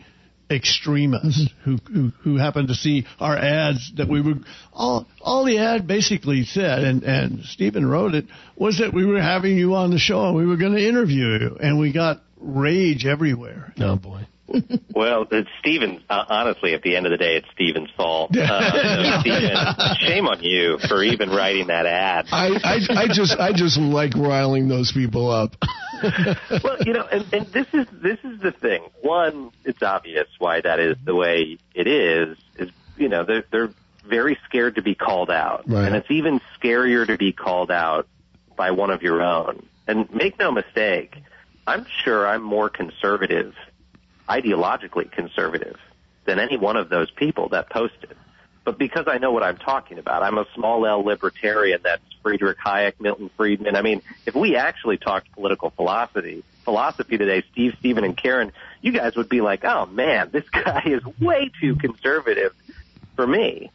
[0.51, 1.77] extremists mm-hmm.
[1.77, 4.35] who, who who happened to see our ads that we were
[4.73, 9.21] all all the ad basically said and and Stephen wrote it was that we were
[9.21, 12.23] having you on the show and we were going to interview you and we got
[12.41, 13.73] rage everywhere.
[13.79, 14.27] Oh boy.
[14.93, 16.03] Well, it's Stephen.
[16.11, 18.37] Uh, honestly, at the end of the day, it's Stephen's fault.
[18.37, 19.57] Uh, Stephen,
[20.01, 22.27] shame on you for even writing that ad.
[22.31, 25.55] I, I, I just I just like riling those people up.
[26.63, 28.83] well, you know, and, and this is this is the thing.
[29.01, 32.37] One, it's obvious why that is the way it is.
[32.59, 33.71] Is you know they're they're
[34.07, 35.87] very scared to be called out, Right.
[35.87, 38.07] and it's even scarier to be called out
[38.57, 39.67] by one of your own.
[39.87, 41.17] And make no mistake,
[41.67, 43.55] I'm sure I'm more conservative,
[44.31, 45.77] ideologically conservative,
[46.25, 48.16] than any one of those people that posted.
[48.64, 51.81] But because I know what I'm talking about, I'm a small L libertarian.
[51.83, 53.75] That's Friedrich Hayek, Milton Friedman.
[53.75, 58.93] I mean, if we actually talked political philosophy, philosophy today, Steve, Stephen, and Karen, you
[58.93, 62.55] guys would be like, oh man, this guy is way too conservative
[63.16, 63.72] for me.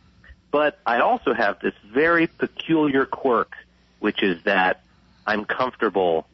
[0.52, 3.52] But I also have this very peculiar quirk,
[4.00, 4.84] which is that
[5.28, 6.28] I'm comfortable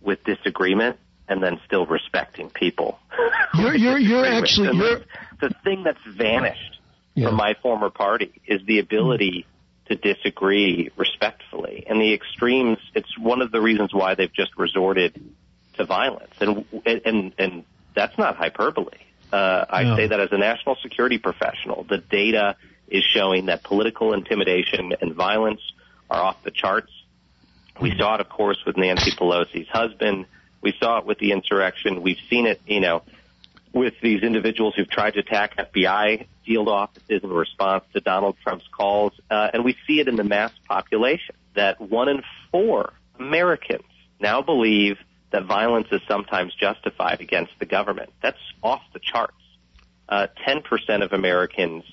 [0.00, 0.98] with disagreement
[1.30, 2.98] and then still respecting people.
[3.54, 4.98] You're you're you're actually you're
[5.40, 6.78] that's the thing that's vanished
[7.14, 7.28] Yeah.
[7.28, 9.46] from my former party is the ability
[9.88, 11.84] to disagree respectfully.
[11.88, 15.20] And the extremes, it's one of the reasons why they've just resorted
[15.74, 16.34] to violence.
[16.40, 17.64] And and and
[17.94, 18.98] that's not hyperbole.
[19.32, 19.96] Uh, I No.
[19.96, 21.84] say that as a national security professional.
[21.88, 22.56] The data
[22.88, 25.60] is showing that political intimidation and violence
[26.10, 26.90] are off the charts.
[27.80, 30.26] We saw it, of course, with Nancy Pelosi's husband.
[30.62, 32.02] We saw it with the insurrection.
[32.02, 33.02] We've seen it, you know,
[33.72, 38.66] with these individuals who've tried to attack FBI field offices in response to Donald Trump's
[38.68, 43.84] calls, uh, and we see it in the mass population that one in four Americans
[44.20, 44.98] now believe
[45.30, 48.10] that violence is sometimes justified against the government.
[48.22, 49.34] That's off the charts.
[50.08, 51.84] Uh, 10% of Americans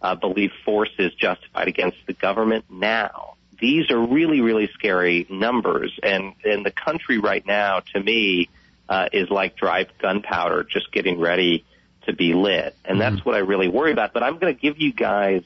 [0.00, 3.35] uh, believe force is justified against the government now.
[3.58, 8.48] These are really, really scary numbers, and in the country right now, to me,
[8.88, 11.64] uh, is like dry gunpowder just getting ready
[12.06, 12.74] to be lit.
[12.84, 13.28] And that's mm-hmm.
[13.28, 14.12] what I really worry about.
[14.12, 15.42] But I'm going to give you guys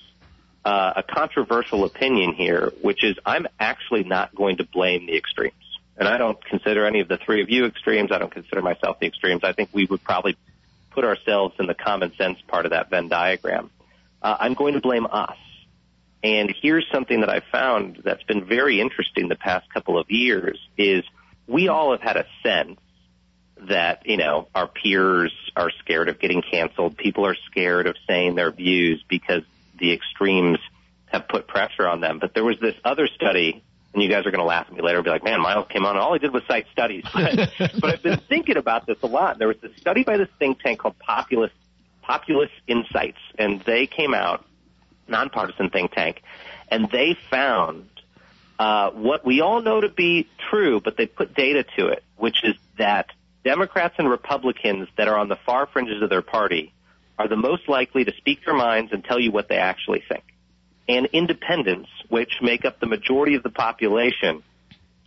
[0.65, 5.55] uh, a controversial opinion here, which is I'm actually not going to blame the extremes.
[5.97, 8.11] And I don't consider any of the three of you extremes.
[8.13, 9.43] I don't consider myself the extremes.
[9.45, 10.37] I think we would probably
[10.91, 13.71] put ourselves in the common sense part of that Venn diagram.
[14.23, 15.37] Uh, I'm going to blame us.
[16.23, 20.59] And here's something that I found that's been very interesting the past couple of years
[20.77, 21.03] is
[21.47, 22.79] we all have had a sense
[23.69, 26.97] that, you know, our peers are scared of getting canceled.
[26.97, 29.43] People are scared of saying their views because
[29.79, 30.59] the extremes
[31.07, 32.19] have put pressure on them.
[32.19, 33.63] But there was this other study,
[33.93, 35.67] and you guys are going to laugh at me later and be like, man, Miles
[35.69, 37.05] came on and all he did was cite studies.
[37.13, 39.39] But, but I've been thinking about this a lot.
[39.39, 41.53] There was this study by this think tank called Populace,
[42.03, 44.45] Populace Insights, and they came out,
[45.11, 46.23] nonpartisan think tank,
[46.69, 47.89] and they found
[48.59, 52.45] uh, what we all know to be true, but they put data to it, which
[52.45, 53.07] is that
[53.43, 56.73] Democrats and Republicans that are on the far fringes of their party
[57.19, 60.25] are the most likely to speak their minds and tell you what they actually think.
[60.89, 64.43] And independents, which make up the majority of the population,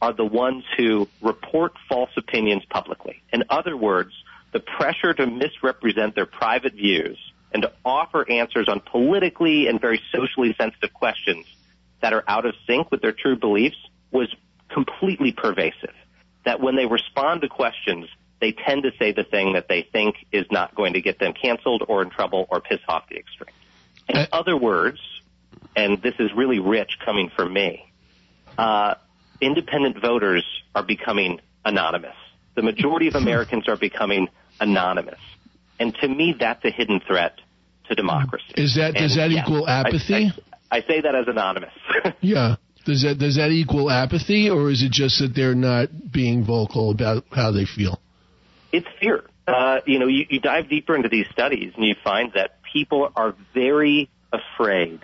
[0.01, 3.21] are the ones who report false opinions publicly.
[3.31, 4.11] In other words,
[4.51, 7.17] the pressure to misrepresent their private views
[7.53, 11.45] and to offer answers on politically and very socially sensitive questions
[12.01, 13.77] that are out of sync with their true beliefs
[14.11, 14.33] was
[14.69, 15.93] completely pervasive.
[16.45, 18.07] That when they respond to questions,
[18.41, 21.33] they tend to say the thing that they think is not going to get them
[21.33, 23.55] canceled or in trouble or piss off the extreme.
[24.09, 24.99] In uh, other words,
[25.75, 27.85] and this is really rich coming from me,
[28.57, 28.95] uh,
[29.39, 30.43] independent voters
[30.75, 32.15] are becoming anonymous.
[32.55, 34.27] The majority of Americans are becoming
[34.59, 35.19] anonymous.
[35.79, 37.39] And to me, that's a hidden threat
[37.89, 38.45] to democracy.
[38.55, 40.31] Is that, does that yeah, equal apathy?
[40.71, 41.73] I, I, I say that as anonymous.
[42.21, 42.55] yeah.
[42.85, 46.91] Does that does that equal apathy, or is it just that they're not being vocal
[46.91, 48.01] about how they feel?
[48.73, 49.23] It's fear.
[49.47, 53.11] Uh, you know, you, you dive deeper into these studies and you find that people
[53.15, 54.99] are very afraid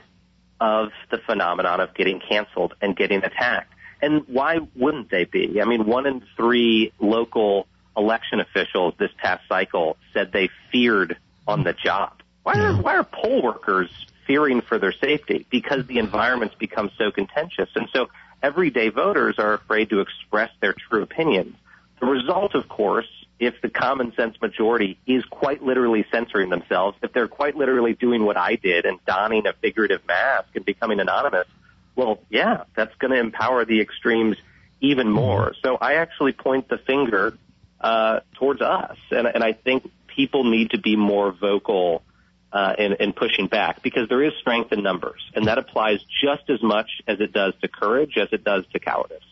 [0.59, 3.73] of the phenomenon of getting canceled and getting attacked.
[4.01, 5.59] And why wouldn't they be?
[5.61, 7.67] I mean, one in three local
[7.97, 11.17] election officials this past cycle said they feared
[11.47, 12.18] on the job.
[12.43, 13.89] Why are, why are poll workers
[14.25, 15.45] fearing for their safety?
[15.49, 17.69] Because the environment's become so contentious.
[17.75, 18.09] And so
[18.41, 21.55] everyday voters are afraid to express their true opinions.
[21.99, 23.07] The result, of course,
[23.39, 28.25] if the common sense majority is quite literally censoring themselves, if they're quite literally doing
[28.25, 31.47] what I did and donning a figurative mask and becoming anonymous,
[31.95, 34.37] well, yeah, that's going to empower the extremes
[34.81, 35.53] even more.
[35.63, 37.37] So I actually point the finger
[37.81, 42.03] uh, towards us, and, and I think people need to be more vocal
[42.51, 46.49] uh, in, in pushing back because there is strength in numbers, and that applies just
[46.49, 49.23] as much as it does to courage as it does to cowardice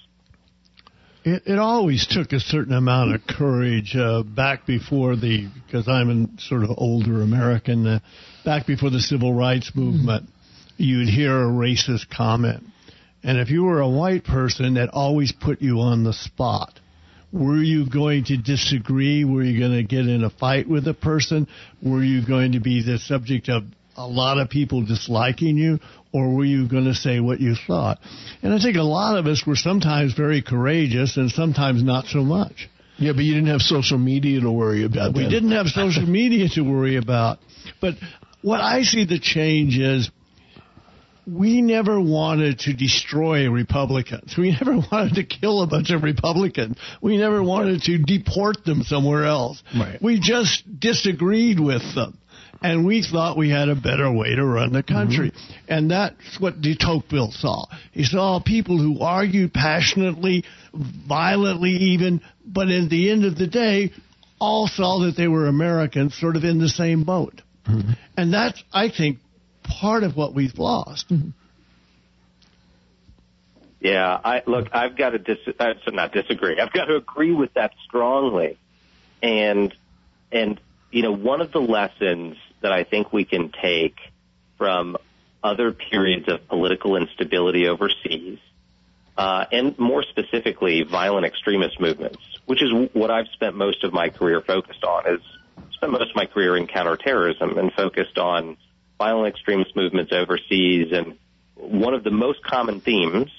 [1.28, 6.10] it, it always took a certain amount of courage uh, back before the because I'm
[6.10, 7.86] a sort of older American.
[7.86, 8.00] Uh,
[8.46, 10.84] back before the civil rights movement, mm-hmm.
[10.84, 12.64] you'd hear a racist comment,
[13.24, 16.80] and if you were a white person, that always put you on the spot.
[17.32, 19.26] Were you going to disagree?
[19.26, 21.48] Were you going to get in a fight with a person?
[21.84, 23.64] Were you going to be the subject of
[23.98, 25.80] a lot of people disliking you,
[26.14, 28.00] or were you going to say what you thought?
[28.42, 32.20] And I think a lot of us were sometimes very courageous and sometimes not so
[32.20, 32.70] much.
[32.98, 35.14] Yeah, but you didn't have social media to worry about.
[35.14, 37.40] We didn't have social media to worry about.
[37.82, 37.96] But
[38.42, 40.10] what I see the change is
[41.28, 44.36] we never wanted to destroy Republicans.
[44.38, 46.78] We never wanted to kill a bunch of Republicans.
[47.02, 49.62] We never wanted to deport them somewhere else.
[49.78, 50.02] Right.
[50.02, 52.18] We just disagreed with them
[52.62, 55.32] and we thought we had a better way to run the country.
[55.32, 55.54] Mm-hmm.
[55.68, 57.66] And that's what de Tocqueville saw.
[57.92, 63.92] He saw people who argued passionately, violently even, but at the end of the day,
[64.40, 67.42] all saw that they were Americans sort of in the same boat.
[67.68, 67.92] Mm-hmm.
[68.16, 69.20] And that's, I think,
[69.68, 71.10] part of what we've lost.
[71.10, 71.30] Mm-hmm.
[73.80, 74.70] Yeah, I look.
[74.74, 76.60] I've got to dis, uh, so not disagree.
[76.60, 78.58] I've got to agree with that strongly,
[79.22, 79.74] and
[80.32, 80.60] and
[80.92, 83.98] you know one of the lessons that I think we can take
[84.58, 84.98] from
[85.44, 88.40] other periods of political instability overseas,
[89.16, 94.10] uh, and more specifically, violent extremist movements, which is what I've spent most of my
[94.10, 95.22] career focused on, is
[95.74, 98.58] spent most of my career in counterterrorism and focused on
[98.98, 100.92] violent extremist movements overseas.
[100.92, 101.18] And
[101.56, 103.32] one of the most common themes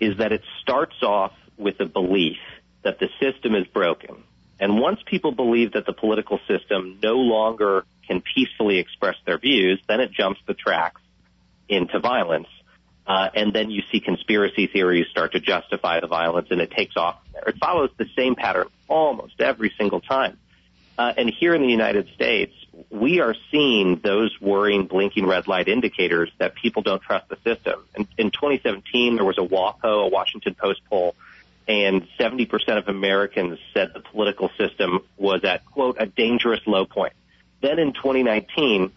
[0.00, 2.38] is that it starts off with a belief
[2.82, 4.22] that the system is broken.
[4.60, 9.80] And once people believe that the political system no longer can peacefully express their views,
[9.88, 11.00] then it jumps the tracks
[11.68, 12.48] into violence.
[13.06, 16.96] Uh, and then you see conspiracy theories start to justify the violence and it takes
[16.96, 17.18] off.
[17.46, 20.38] It follows the same pattern almost every single time.
[20.96, 22.54] Uh, and here in the United States,
[22.90, 27.84] we are seeing those worrying blinking red light indicators that people don't trust the system.
[27.94, 31.14] In, in 2017, there was a WAPO, a Washington Post poll,
[31.66, 37.14] and 70% of Americans said the political system was at, quote, a dangerous low point.
[37.60, 38.92] Then in 2019,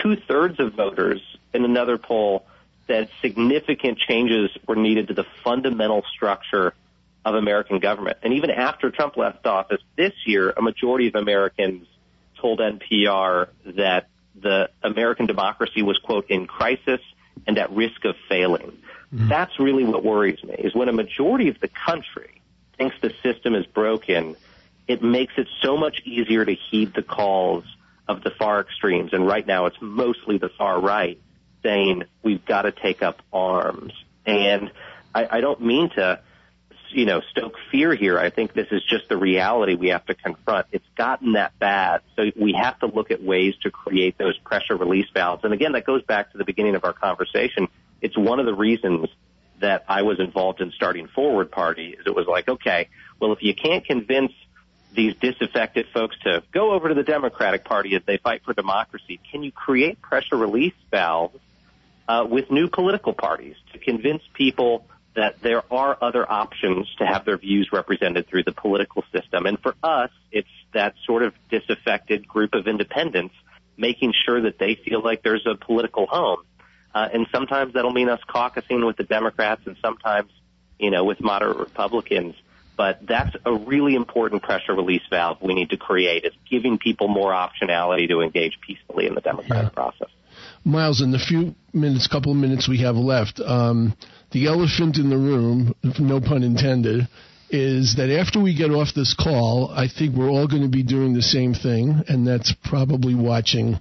[0.00, 1.20] two thirds of voters
[1.52, 2.46] in another poll
[2.86, 6.74] said significant changes were needed to the fundamental structure
[7.24, 8.18] of American government.
[8.22, 11.86] And even after Trump left office this year, a majority of Americans
[12.42, 17.00] told NPR that the American democracy was, quote, in crisis
[17.46, 18.78] and at risk of failing.
[19.14, 19.28] Mm-hmm.
[19.28, 22.42] That's really what worries me, is when a majority of the country
[22.76, 24.36] thinks the system is broken,
[24.88, 27.64] it makes it so much easier to heed the calls
[28.08, 29.12] of the far extremes.
[29.12, 31.20] And right now it's mostly the far right
[31.62, 33.92] saying we've got to take up arms.
[34.26, 34.70] And
[35.14, 36.20] I, I don't mean to,
[36.92, 38.18] you know, stoke fear here.
[38.18, 40.66] I think this is just the reality we have to confront.
[40.72, 42.02] It's gotten that bad.
[42.16, 45.44] So we have to look at ways to create those pressure release valves.
[45.44, 47.68] And again, that goes back to the beginning of our conversation.
[48.00, 49.08] It's one of the reasons
[49.60, 52.88] that I was involved in starting Forward Party is it was like, okay,
[53.20, 54.32] well, if you can't convince
[54.94, 59.20] these disaffected folks to go over to the Democratic Party as they fight for democracy,
[59.30, 61.38] can you create pressure release valves
[62.08, 64.84] uh, with new political parties to convince people
[65.14, 69.46] that there are other options to have their views represented through the political system.
[69.46, 73.34] And for us, it's that sort of disaffected group of independents
[73.76, 76.42] making sure that they feel like there's a political home.
[76.94, 80.30] Uh, and sometimes that'll mean us caucusing with the Democrats and sometimes,
[80.78, 82.34] you know, with moderate Republicans.
[82.76, 87.08] But that's a really important pressure release valve we need to create is giving people
[87.08, 89.68] more optionality to engage peacefully in the democratic yeah.
[89.74, 90.08] process.
[90.64, 93.96] Miles, in the few minutes, couple of minutes we have left, um,
[94.30, 97.08] the elephant in the room, no pun intended,
[97.50, 100.82] is that after we get off this call, I think we're all going to be
[100.82, 103.78] doing the same thing, and that's probably watching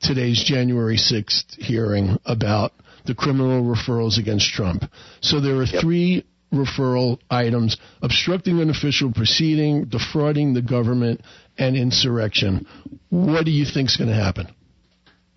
[0.00, 2.72] today's January 6th hearing about
[3.04, 4.84] the criminal referrals against Trump.
[5.20, 5.82] So there are yep.
[5.82, 11.20] three referral items obstructing an official proceeding, defrauding the government,
[11.58, 12.66] and insurrection.
[13.10, 14.48] What do you think is going to happen?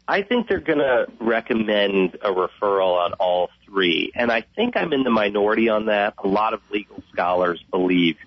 [0.08, 4.12] I think they're going to recommend a referral on all three.
[4.14, 6.14] And I think I'm in the minority on that.
[6.20, 8.18] A lot of legal scholars believe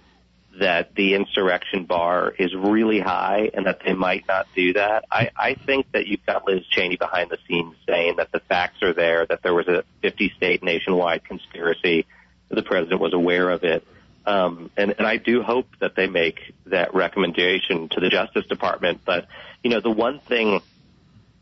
[0.58, 5.04] that the insurrection bar is really high and that they might not do that.
[5.10, 8.82] I, I think that you've got Liz Cheney behind the scenes saying that the facts
[8.82, 12.06] are there, that there was a 50 state nationwide conspiracy.
[12.48, 13.86] The president was aware of it.
[14.26, 19.02] Um, and, and I do hope that they make that recommendation to the Justice Department.
[19.04, 19.28] But,
[19.62, 20.60] you know, the one thing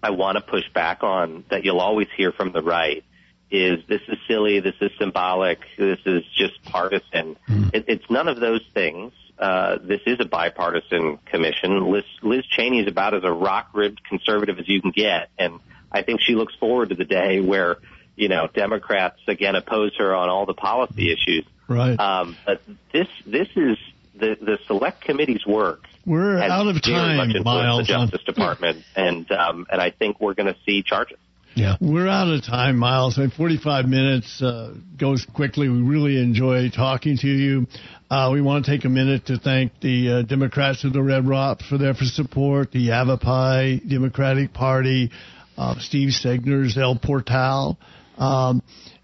[0.07, 3.03] I want to push back on that you'll always hear from the right
[3.51, 7.37] is this is silly, this is symbolic, this is just partisan.
[7.49, 7.75] Mm.
[7.75, 9.13] It, it's none of those things.
[9.37, 11.91] Uh, this is a bipartisan commission.
[11.91, 15.59] Liz, Liz Cheney is about as a rock-ribbed conservative as you can get, and
[15.91, 17.79] I think she looks forward to the day where
[18.15, 21.45] you know Democrats again oppose her on all the policy issues.
[21.67, 21.99] Right.
[21.99, 23.77] Um, but this this is
[24.19, 27.89] the the select committee's work we're out of time, Miles.
[27.89, 31.19] The Justice Department, and um, and I think we're going to see charges.
[31.57, 33.19] Yeah, we're out of time, Miles.
[33.19, 35.69] I mean, 45 minutes uh, goes quickly.
[35.69, 37.67] We really enjoy talking to you.
[38.11, 41.27] Uh, we want to take a minute to thank the uh, Democrats of the Red
[41.27, 45.11] Rock for their support, the Yavapai Democratic Party,
[45.57, 47.79] uh, Steve Segner's El Portal,
[48.19, 48.63] um,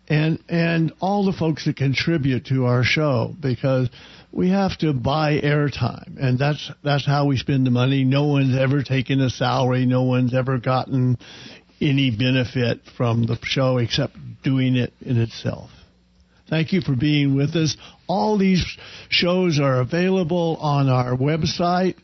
[0.09, 3.89] and and all the folks that contribute to our show because
[4.33, 8.05] we have to buy airtime, and that's that's how we spend the money.
[8.05, 9.85] No one's ever taken a salary.
[9.85, 11.19] No one's ever gotten
[11.81, 15.71] any benefit from the show except doing it in itself.
[16.49, 17.77] Thank you for being with us.
[18.07, 18.65] All these
[19.09, 21.97] shows are available on our website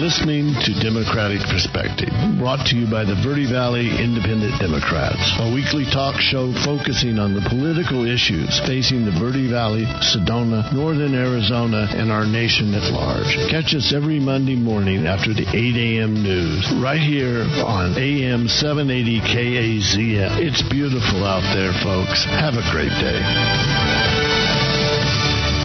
[0.00, 5.84] listening to Democratic Perspective, brought to you by the Verde Valley Independent Democrats, a weekly
[5.84, 12.10] talk show focusing on the political issues facing the Verde Valley, Sedona, Northern Arizona, and
[12.10, 13.36] our nation at large.
[13.50, 16.22] Catch us every Monday morning after the 8 a.m.
[16.22, 20.38] news, right here on AM 780 KAZM.
[20.40, 22.24] It's beautiful out there, folks.
[22.24, 24.13] Have a great day.